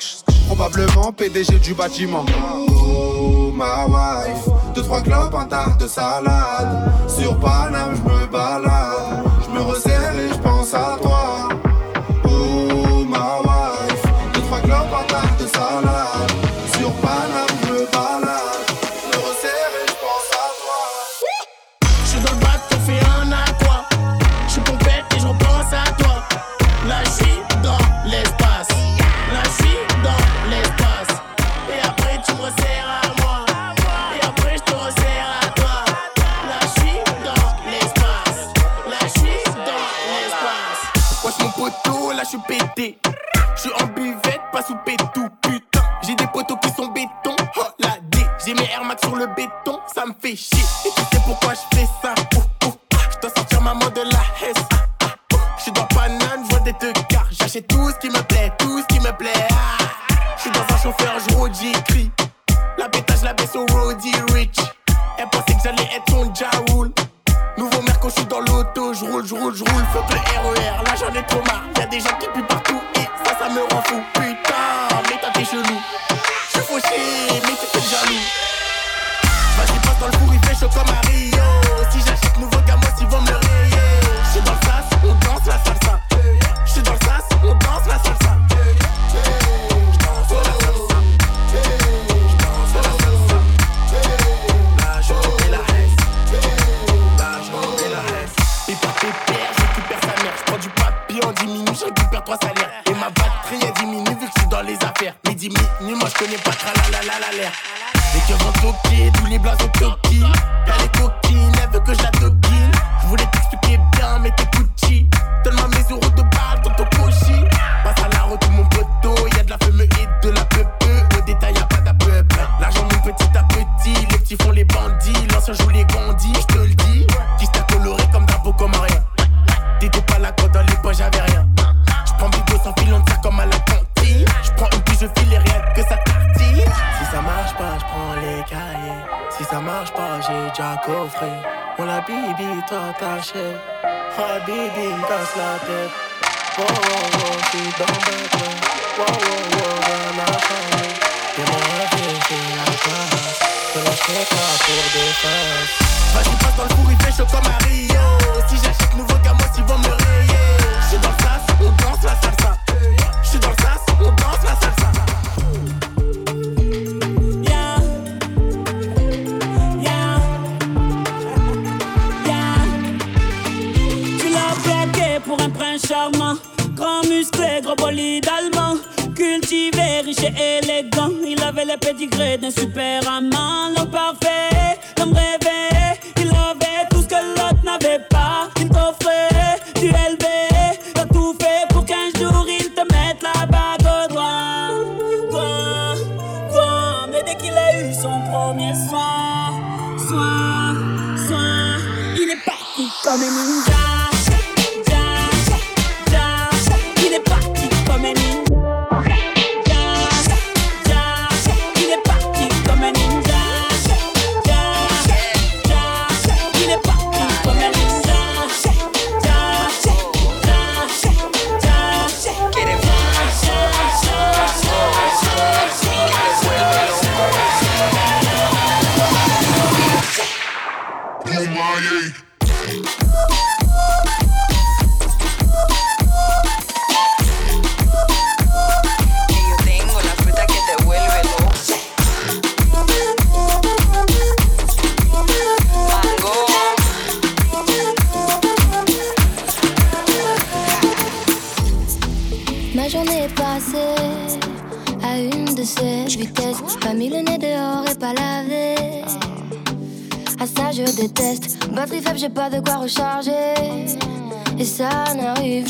Probablement 0.47 1.13
PDG 1.13 1.59
du 1.59 1.75
bâtiment. 1.75 2.25
Oh 2.69 3.53
ma 3.55 3.87
wife, 3.87 4.49
deux 4.75 4.83
trois 4.83 5.01
clopes, 5.01 5.35
un 5.35 5.45
tas 5.45 5.77
de 5.79 5.87
salade. 5.87 6.91
Sur 7.09 7.39
Paname, 7.39 7.95
je 7.97 8.03
me 8.03 8.27
balade. 8.27 9.25
Je 9.47 9.51
me 9.55 9.61
resserre 9.63 10.13
et 10.19 10.29
je 10.29 10.39
pense 10.39 10.75
à 10.75 10.97
toi. 11.01 11.24
this 50.35 50.49
shit. 50.49 50.67
C'est 51.13 51.23
pourquoi 51.23 51.55
je 51.55 51.77
fais 51.77 51.87
ça. 52.03 52.15
Je 52.63 53.19
dois 53.21 53.31
sortir 53.35 53.61
maman 53.61 53.89
de 53.91 54.01
la 54.01 54.23
Hesse. 54.43 54.65
Ah, 54.73 55.07
ah, 55.33 55.37
je 55.57 55.63
suis 55.63 55.73
dans 55.73 55.87
Panane, 55.87 56.45
vois 56.51 56.61
des 56.61 56.73
deux. 56.81 56.93
J'achète 57.31 57.67
tout 57.69 57.91
ce 57.91 57.99
qui 57.99 58.09
me 58.09 58.23
plaît, 58.23 58.53
tout 58.59 58.81
ce 58.83 58.87
qui 58.95 59.01
me 59.01 59.13
plaît. 59.13 59.49
Ah, 59.51 59.85
je 60.37 60.43
suis 60.43 60.51
dans 60.51 60.61
un 60.61 60.79
chauffeur, 60.79 61.15
je 61.29 61.35
roule, 61.35 61.51
j'écris. 61.55 62.11
La 62.79 62.89
pétage, 62.89 63.23
la 63.23 63.33
baisse 63.33 63.55
au 63.55 63.67
Roddy 63.73 64.13
Rich. 64.33 64.59
Elle 65.19 65.29
pensait 65.31 65.55
que 65.55 65.63
j'allais 65.63 65.89
être 65.95 66.11
son 66.11 66.33
Ja 66.35 66.51
Nouveau 67.57 67.83
merco, 67.83 68.09
je 68.09 68.15
suis 68.15 68.27
dans 68.27 68.41
l'auto, 68.41 68.93
je 68.95 69.05
roule, 69.05 69.25
je 69.25 69.35
roule, 69.35 69.55
je 69.55 69.65
roule. 69.65 69.85
Faut 69.93 70.03
que 70.03 70.13
le 70.15 70.19
RER, 70.19 70.83
là 70.85 70.95
j'en 70.99 71.15
ai 71.15 71.25
trop 71.27 71.43
marre. 71.43 71.63
Y'a 71.79 71.87
des 71.87 72.01
gens 72.01 72.17
qui 72.19 72.27
puent 72.29 72.44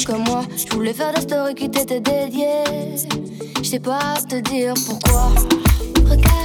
comme 0.07 0.25
moi. 0.25 0.43
Je 0.57 0.73
voulais 0.75 0.93
faire 0.93 1.13
la 1.13 1.21
story 1.21 1.55
qui 1.55 1.71
t'était 1.71 2.01
dédiée. 2.01 2.65
Je 3.59 3.69
sais 3.69 3.81
pas 3.81 4.15
te 4.29 4.37
dire 4.37 4.75
pourquoi. 4.87 5.31
Regarde. 6.09 6.44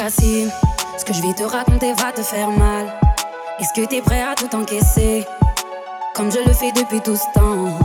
Ce 0.00 1.04
que 1.04 1.12
je 1.12 1.20
vais 1.22 1.34
te 1.34 1.42
raconter 1.42 1.92
va 1.94 2.12
te 2.12 2.22
faire 2.22 2.52
mal. 2.52 2.86
Est-ce 3.58 3.72
que 3.72 3.84
t'es 3.84 4.00
prêt 4.00 4.22
à 4.22 4.36
tout 4.36 4.54
encaisser? 4.54 5.26
Comme 6.14 6.30
je 6.30 6.38
le 6.38 6.52
fais 6.52 6.70
depuis 6.70 7.00
tout 7.00 7.16
ce 7.16 7.24
temps. 7.34 7.76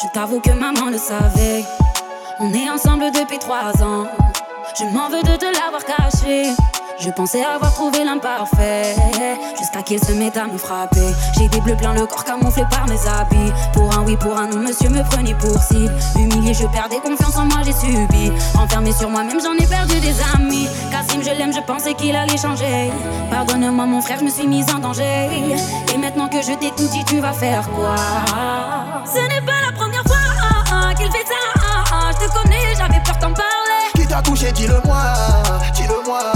Je 0.00 0.06
t'avoue 0.14 0.38
que 0.38 0.52
maman 0.52 0.88
le 0.88 0.98
savait. 0.98 1.64
On 2.38 2.54
est 2.54 2.70
ensemble 2.70 3.10
depuis 3.10 3.40
trois 3.40 3.72
ans. 3.82 4.06
Je 4.78 4.84
m'en 4.84 5.08
veux 5.08 5.20
de 5.20 5.36
te 5.36 5.46
l'avoir 5.46 5.84
caché. 5.84 6.52
Je 7.00 7.10
pensais 7.10 7.44
avoir 7.44 7.72
trouvé 7.74 8.02
l'imparfait 8.02 8.96
Jusqu'à 9.56 9.82
qu'il 9.82 10.02
se 10.02 10.12
mette 10.12 10.36
à 10.36 10.46
me 10.46 10.58
frapper. 10.58 11.14
J'ai 11.38 11.48
des 11.48 11.60
bleus 11.60 11.76
plein 11.76 11.92
le 11.94 12.06
corps 12.06 12.24
camouflé 12.24 12.64
par 12.68 12.86
mes 12.86 12.98
habits. 13.06 13.52
Pour 13.72 13.96
un 13.96 14.02
oui, 14.04 14.16
pour 14.16 14.36
un 14.36 14.48
non, 14.48 14.58
monsieur 14.58 14.88
me 14.88 15.02
prenait 15.04 15.34
pour 15.34 15.62
cible. 15.62 15.94
Humilié, 16.16 16.54
je 16.54 16.66
perdais 16.66 16.98
confiance 16.98 17.36
en 17.36 17.44
moi, 17.44 17.58
j'ai 17.64 17.72
subi. 17.72 18.32
Enfermé 18.58 18.92
sur 18.92 19.10
moi-même, 19.10 19.40
j'en 19.40 19.54
ai 19.54 19.66
perdu 19.66 20.00
des 20.00 20.16
amis. 20.34 20.66
Cassim, 20.90 21.22
je 21.22 21.30
l'aime, 21.38 21.52
je 21.52 21.60
pensais 21.60 21.94
qu'il 21.94 22.16
allait 22.16 22.36
changer. 22.36 22.90
Pardonne-moi 23.30 23.86
mon 23.86 24.00
frère, 24.00 24.18
je 24.18 24.24
me 24.24 24.30
suis 24.30 24.48
mise 24.48 24.66
en 24.74 24.80
danger. 24.80 25.28
Et 25.94 25.98
maintenant 25.98 26.28
que 26.28 26.42
je 26.42 26.52
t'ai 26.52 26.70
tout 26.70 26.88
dit, 26.88 27.04
tu 27.04 27.20
vas 27.20 27.32
faire 27.32 27.68
quoi? 27.70 27.94
Ce 29.06 29.20
n'est 29.20 29.46
pas 29.46 29.60
la 29.64 29.72
première 29.72 30.02
fois 30.02 30.94
qu'il 30.96 31.10
fait 31.12 31.26
ça 31.26 32.10
Je 32.10 32.26
te 32.26 32.32
connais, 32.32 32.74
j'avais 32.76 33.00
peur 33.04 33.16
d'en 33.20 33.32
parler 33.32 33.57
Qui 34.08 34.14
t'a 34.14 34.22
touché, 34.22 34.50
dis-le-moi, 34.52 35.02
dis-le-moi 35.74 36.32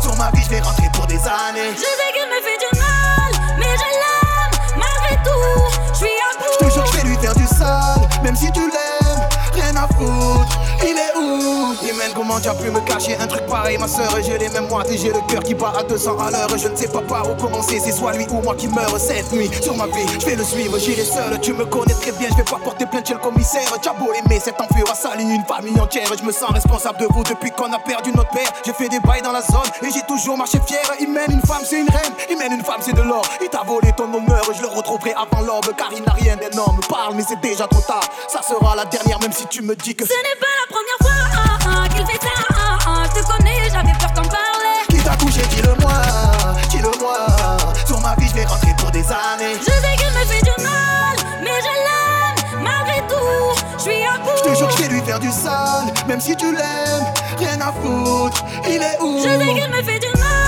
Sur 0.00 0.14
ma 0.16 0.30
vie, 0.30 0.40
je 0.44 0.50
vais 0.50 0.60
rentrer 0.60 0.88
pour 0.92 1.04
des 1.08 1.16
années 1.16 1.74
Je 1.74 1.80
sais 1.80 2.12
qu'il 2.14 2.28
me 2.28 2.40
fait 2.46 2.58
du 2.62 2.78
mal, 2.78 3.56
mais 3.58 3.74
je 3.74 3.88
l'aime 3.98 4.78
malgré 4.78 5.16
tout. 5.24 5.64
Je 5.94 5.98
suis 5.98 6.06
à 6.06 6.38
bout. 6.38 6.52
Je 6.60 6.64
te 6.64 6.72
jure 6.72 6.86
je 6.86 6.96
vais 6.98 7.08
lui 7.08 7.16
faire 7.16 7.34
du 7.34 7.44
sale, 7.48 8.08
même 8.22 8.36
si 8.36 8.52
tu 8.52 8.60
l'aimes, 8.60 9.28
rien 9.52 9.74
à 9.74 9.88
foutre. 9.88 10.60
Il 10.82 10.96
est 10.96 11.16
où? 11.16 11.74
Imen, 11.88 12.12
comment 12.14 12.40
tu 12.40 12.48
as 12.48 12.54
pu 12.54 12.70
me 12.70 12.80
cacher 12.80 13.16
un 13.18 13.26
truc 13.26 13.46
pareil, 13.46 13.78
ma 13.78 13.88
soeur 13.88 14.10
J'ai 14.22 14.38
les 14.38 14.48
mêmes 14.48 14.68
moites 14.68 14.90
et 14.90 14.98
j'ai 14.98 15.08
le 15.08 15.20
cœur 15.28 15.42
qui 15.42 15.54
bat 15.54 15.72
à 15.78 15.82
200 15.82 16.18
à 16.18 16.30
l'heure. 16.30 16.48
Je 16.56 16.68
ne 16.68 16.76
sais 16.76 16.88
pas 16.88 17.00
par 17.02 17.30
où 17.30 17.34
commencer, 17.34 17.80
c'est 17.80 17.92
soit 17.92 18.12
lui 18.12 18.26
ou 18.30 18.40
moi 18.40 18.54
qui 18.54 18.68
meurt 18.68 18.98
cette 18.98 19.32
nuit. 19.32 19.50
Sur 19.62 19.76
ma 19.76 19.86
vie, 19.86 20.06
je 20.20 20.26
vais 20.26 20.36
le 20.36 20.44
suivre, 20.44 20.78
j'irai 20.78 21.04
seul. 21.04 21.38
Tu 21.40 21.52
me 21.52 21.64
connais 21.64 21.94
très 21.94 22.12
bien, 22.12 22.28
je 22.30 22.36
vais 22.36 22.44
pas 22.44 22.58
porter 22.62 22.86
plainte 22.86 23.06
chez 23.06 23.14
le 23.14 23.20
commissaire. 23.20 23.68
Tu 23.80 23.88
as 23.88 23.92
beau 23.92 24.12
aimer, 24.12 24.40
cet 24.40 24.60
enfant 24.60 24.74
a 24.90 24.94
sali 24.94 25.24
une 25.24 25.44
famille 25.44 25.78
entière. 25.80 26.08
Je 26.18 26.24
me 26.24 26.32
sens 26.32 26.50
responsable 26.50 26.98
de 27.00 27.06
vous 27.10 27.22
depuis 27.22 27.50
qu'on 27.50 27.72
a 27.72 27.78
perdu 27.78 28.10
notre 28.14 28.30
père. 28.30 28.50
J'ai 28.64 28.72
fait 28.72 28.88
des 28.88 29.00
bails 29.00 29.22
dans 29.22 29.32
la 29.32 29.42
zone 29.42 29.68
et 29.82 29.90
j'ai 29.92 30.02
toujours 30.02 30.36
marché 30.36 30.58
fier. 30.66 30.80
Il 31.00 31.10
mène 31.12 31.30
une 31.30 31.42
femme, 31.42 31.62
c'est 31.64 31.80
une 31.80 31.90
reine. 31.90 32.12
Il 32.30 32.38
mène 32.38 32.52
une 32.52 32.64
femme, 32.64 32.80
c'est 32.80 32.94
de 32.94 33.02
l'or. 33.02 33.22
Il 33.42 33.48
t'a 33.48 33.62
volé 33.62 33.92
ton 33.96 34.12
honneur, 34.12 34.42
je 34.54 34.62
le 34.62 34.68
retrouverai 34.68 35.12
avant 35.12 35.42
l'aube. 35.44 35.74
Car 35.76 35.90
il 35.94 36.02
n'a 36.02 36.12
rien 36.12 36.36
d'énorme. 36.36 36.80
Parle, 36.88 37.14
mais 37.14 37.24
c'est 37.28 37.40
déjà 37.40 37.66
trop 37.66 37.82
tard. 37.82 38.08
Ça 38.28 38.40
sera 38.42 38.74
la 38.74 38.84
dernière, 38.86 39.20
même 39.20 39.32
si 39.32 39.46
tu 39.46 39.62
me 39.62 39.74
dis 39.76 39.94
que 39.94 40.04
Ce 40.04 40.12
n'est 40.12 40.40
pas 40.40 40.46
la 40.46 40.66
première 40.66 40.77
ah, 41.68 41.88
qu'il 41.88 42.06
fait 42.06 42.20
ça. 42.22 42.32
ah, 42.54 42.78
ah. 42.86 43.02
Je 43.14 43.20
te 43.20 43.26
connais, 43.26 43.56
j'avais 43.72 43.92
peur 43.98 44.10
d'en 44.14 44.28
parler. 44.28 44.78
Qui 44.88 44.98
t'a 44.98 45.14
touché, 45.16 45.40
dis-le-moi, 45.50 45.92
dis-le-moi. 46.70 47.16
Sur 47.86 48.00
ma 48.00 48.14
vie, 48.16 48.28
je 48.28 48.34
vais 48.34 48.44
rentrer 48.44 48.74
pour 48.78 48.90
des 48.90 49.04
années. 49.10 49.56
Je 49.60 49.64
sais 49.70 49.96
qu'il 49.96 50.12
me 50.18 50.24
fait 50.26 50.42
du 50.42 50.62
mal, 50.62 51.16
mais 51.42 51.58
je 51.66 51.72
l'aime 51.86 52.62
malgré 52.62 53.00
tout. 53.08 53.62
Je 53.78 53.82
suis 53.82 54.04
à 54.04 54.18
bout. 54.18 54.30
Je 54.44 54.50
te 54.50 54.56
jure 54.56 54.68
que 54.68 54.74
je 54.74 54.82
vais 54.82 54.88
lui 54.94 55.00
faire 55.02 55.18
du 55.20 55.30
sale, 55.30 55.92
même 56.06 56.20
si 56.20 56.36
tu 56.36 56.52
l'aimes, 56.52 57.06
rien 57.38 57.60
à 57.60 57.72
foutre. 57.72 58.44
Il 58.68 58.82
est 58.82 58.98
où? 59.00 59.18
Je 59.18 59.28
sais 59.28 59.54
qu'il 59.54 59.70
me 59.70 59.82
fait 59.82 59.98
du 59.98 60.12
mal, 60.18 60.47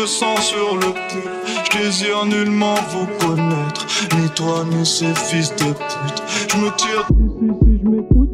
de 0.00 0.06
sang 0.06 0.36
sur 0.36 0.76
le 0.76 0.92
pull. 0.92 1.22
Je 1.64 1.78
désire 1.78 2.24
nullement 2.24 2.74
vous 2.90 3.06
connaître. 3.18 3.86
Ni 4.16 4.28
toi, 4.30 4.64
ni 4.70 4.84
ces 4.86 5.14
fils 5.14 5.50
de 5.56 5.72
pute. 5.72 6.22
Je 6.48 6.56
me 6.58 6.70
tire 6.76 7.06
d'ici 7.10 7.52
si 7.62 7.80
je 7.82 7.88
m'écoute. 7.88 8.28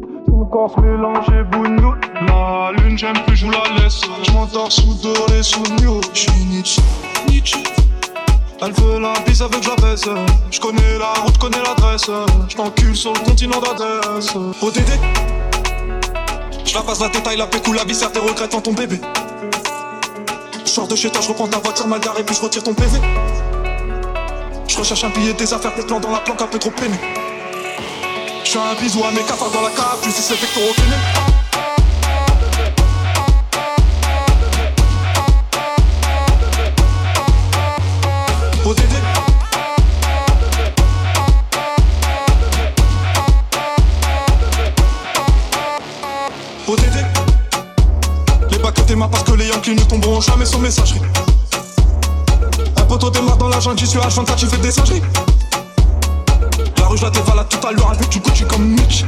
Mélange 0.81 1.27
et 1.29 1.43
bougnoute. 1.43 1.97
La 2.27 2.71
lune, 2.77 2.97
j'aime 2.97 3.17
plus, 3.25 3.35
je 3.35 3.47
la 3.47 3.63
laisse. 3.77 4.01
Je 4.23 4.31
m'endors 4.31 4.71
sous 4.71 4.93
doré, 5.01 5.41
sous 5.41 5.63
new. 5.81 5.99
Je 6.13 6.19
suis 6.19 6.45
Nietzsche, 6.45 6.81
Nietzsche. 7.29 7.59
Elle 8.61 8.71
veut 8.71 8.99
la 8.99 9.13
bise 9.25 9.41
avec 9.41 9.61
je 9.63 9.69
la 9.69 9.75
baisse 9.75 10.05
Je 10.49 10.59
connais 10.61 10.97
la 10.97 11.13
route, 11.21 11.37
connais 11.37 11.61
l'adresse 11.61 12.09
Je 12.47 12.55
t'encule 12.55 12.95
sur 12.95 13.11
le 13.11 13.19
continent 13.19 13.59
d'Adresse 13.59 14.33
ODD 14.61 14.79
Je 16.65 16.73
la 16.73 16.81
passe 16.81 17.01
la 17.01 17.09
détail, 17.09 17.35
la 17.35 17.47
pécou, 17.47 17.73
la 17.73 17.83
viscère, 17.83 18.13
tes 18.13 18.19
regrets 18.19 18.47
ton 18.47 18.71
bébé 18.71 19.01
Je 20.65 20.71
sors 20.71 20.87
de 20.87 20.95
chez 20.95 21.09
toi, 21.11 21.21
je 21.21 21.27
reprends 21.27 21.47
ta 21.47 21.59
voiture 21.59 21.87
mal 21.87 21.99
garée 21.99 22.23
Puis 22.23 22.35
je 22.35 22.41
retire 22.41 22.63
ton 22.63 22.73
PV 22.73 22.99
Je 24.67 24.77
recherche 24.77 25.03
un 25.03 25.09
billet, 25.09 25.33
des 25.33 25.53
affaires, 25.53 25.73
plans 25.73 25.99
dans 25.99 26.11
la 26.11 26.19
planque 26.19 26.41
un 26.41 26.47
peu 26.47 26.59
trop 26.59 26.71
peiné. 26.71 26.99
Je 28.43 28.51
fais 28.51 28.59
un 28.59 28.73
bisou 28.81 29.03
à 29.03 29.11
mes 29.11 29.23
cafards 29.23 29.51
dans 29.51 29.61
la 29.61 29.69
cave 29.69 29.99
Puis 30.01 30.11
c'est 30.11 30.35
pectoraux 30.35 30.73
peinés 30.75 31.24
Yankees 49.67 49.81
ne 49.81 49.89
tomberont 49.89 50.21
jamais 50.21 50.45
sur 50.45 50.59
messagerie. 50.59 51.01
Un 52.77 52.83
poteau 52.83 53.09
démarre 53.09 53.37
dans 53.37 53.47
la 53.47 53.59
jungle, 53.59 53.79
j'y 53.79 53.87
suis 53.87 53.97
H24, 53.97 54.35
tu 54.35 54.45
fais 54.47 54.57
des 54.57 54.71
singeries. 54.71 55.01
La 56.77 56.87
rue 56.87 56.97
je 56.97 57.03
la 57.03 57.09
dévalade 57.09 57.49
tout 57.49 57.67
à 57.67 57.71
l'heure 57.71 57.91
avec 57.91 58.09
du 58.09 58.19
Gucci 58.19 58.43
comme 58.45 58.63
Mitch. 58.63 59.05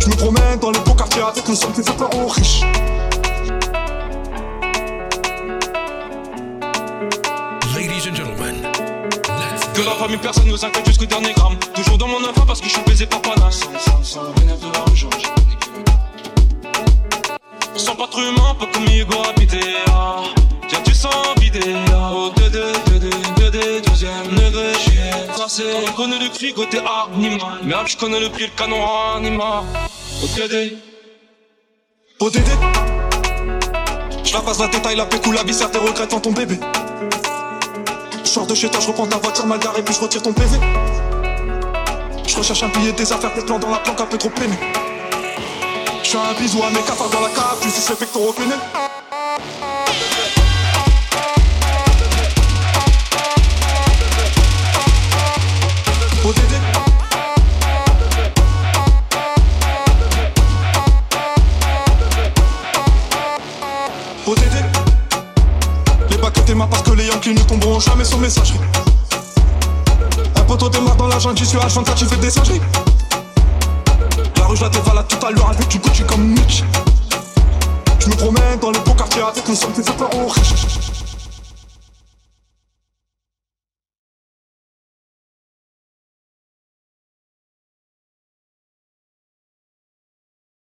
Je 0.00 0.08
me 0.08 0.16
promène 0.16 0.58
dans 0.60 0.70
les 0.70 0.78
beaux 0.80 0.94
quartiers 0.94 1.22
avec 1.22 1.48
une 1.48 1.56
somme 1.56 1.72
qui 1.72 1.82
fait 1.82 1.96
peur 1.96 2.10
aux 2.14 2.28
riches. 2.28 2.62
Ladies 7.74 8.08
and 8.08 8.14
gentlemen, 8.14 8.62
let's 8.62 9.64
Que 9.74 9.82
la 9.82 9.92
famille, 9.92 10.18
personne 10.18 10.48
nous 10.48 10.64
inquiète 10.64 10.86
jusqu'au 10.86 11.06
dernier 11.06 11.32
gramme. 11.32 11.56
Toujours 11.74 11.98
dans 11.98 12.08
mon 12.08 12.22
enfant 12.28 12.44
parce 12.46 12.60
que 12.60 12.66
je 12.66 12.72
suis 12.72 12.84
baisé 12.84 13.06
par 13.06 13.22
Paname. 13.22 13.50
Sans 17.76 17.96
pas 17.96 18.08
humain, 18.16 18.54
pas 18.58 18.66
comme 18.72 18.84
Hugo 18.84 19.16
habité. 19.28 19.60
Ah. 19.88 20.22
Tiens, 20.68 20.80
tu 20.84 20.94
sens 20.94 21.12
vidé. 21.40 21.60
Ah. 21.92 22.12
Au 22.12 22.30
2 22.30 22.50
2 22.50 22.72
2 22.86 22.98
2 22.98 23.10
2 23.36 23.50
2 23.50 23.80
deuxième 23.80 24.28
degré, 24.28 24.72
j'suis 24.78 25.32
tracé. 25.34 25.64
Je 25.86 25.92
connais 25.92 26.18
le 26.18 26.28
cri 26.28 26.54
côté 26.54 26.78
animal. 26.78 27.58
Merde, 27.64 27.88
je 27.88 27.96
connais 27.96 28.20
le 28.20 28.28
prix, 28.28 28.44
le 28.44 28.56
canon 28.56 28.78
animal. 29.16 29.64
Au 30.22 30.26
2 30.36 30.48
2 30.48 30.76
ODD 32.20 32.38
Je 34.24 34.32
la 34.32 34.40
passe 34.40 34.60
la 34.60 34.68
détail, 34.68 34.96
la 34.96 35.04
pécou, 35.04 35.32
la 35.32 35.42
viscère, 35.42 35.68
tes 35.70 35.78
regrets 35.78 36.14
en 36.14 36.20
ton 36.20 36.30
bébé 36.30 36.60
Je 38.24 38.40
de 38.48 38.54
chez 38.54 38.70
toi, 38.70 38.80
je 38.80 38.86
reprends 38.86 39.06
ta 39.06 39.16
voiture 39.18 39.46
mal 39.46 39.58
garée 39.58 39.82
Puis 39.82 39.94
je 39.94 40.00
retire 40.00 40.22
ton 40.22 40.32
PV 40.32 40.58
Je 42.26 42.36
recherche 42.36 42.62
un 42.62 42.68
billet, 42.68 42.92
des 42.92 43.12
affaires, 43.12 43.34
tes 43.34 43.42
plans 43.42 43.58
dans 43.58 43.70
la 43.70 43.78
planque 43.78 44.00
un 44.00 44.06
peu 44.06 44.16
trop 44.16 44.30
peiné 44.30 44.56
Je 46.04 46.10
fais 46.10 46.18
un 46.18 46.34
bisou 46.34 46.62
à 46.62 46.68
mes 46.68 46.82
cafards 46.82 47.08
dans 47.08 47.20
la 47.20 47.30
cave 47.30 47.56
ODD 64.26 64.40
Les 66.10 66.16
bacs 66.18 66.44
tes 66.44 66.54
mains 66.54 66.66
parce 66.66 66.82
que 66.82 66.90
les 66.92 67.06
Yankees 67.06 67.32
ne 67.32 67.40
tomberont 67.40 67.80
jamais 67.80 68.04
sur 68.04 68.18
messagerie 68.18 68.60
Un 70.36 70.42
poteau 70.42 70.68
démarre 70.68 70.96
dans 70.96 71.08
la 71.08 71.18
jungle, 71.18 71.38
j'y 71.38 71.46
suis 71.46 71.56
H24, 71.56 71.94
tu 71.94 72.04
fais 72.04 72.16
des 72.16 72.30
singeries. 72.30 72.60
Je 74.54 74.62
la 74.62 74.68
dévalade 74.68 75.08
tout 75.08 75.26
à 75.26 75.30
l'heure 75.32 75.50
avec 75.50 75.66
du 75.66 75.78
Gucci 75.78 76.04
comme 76.04 76.28
Mitch. 76.28 76.62
Je 77.98 78.08
me 78.08 78.14
promène 78.14 78.58
dans 78.60 78.70
les 78.70 78.78
beaux 78.80 78.94
quartiers 78.94 79.22
avec 79.22 79.48
les 79.48 79.54
sommes 79.54 79.72
des 79.72 79.88
apparences 79.88 80.32
riches. 80.34 80.93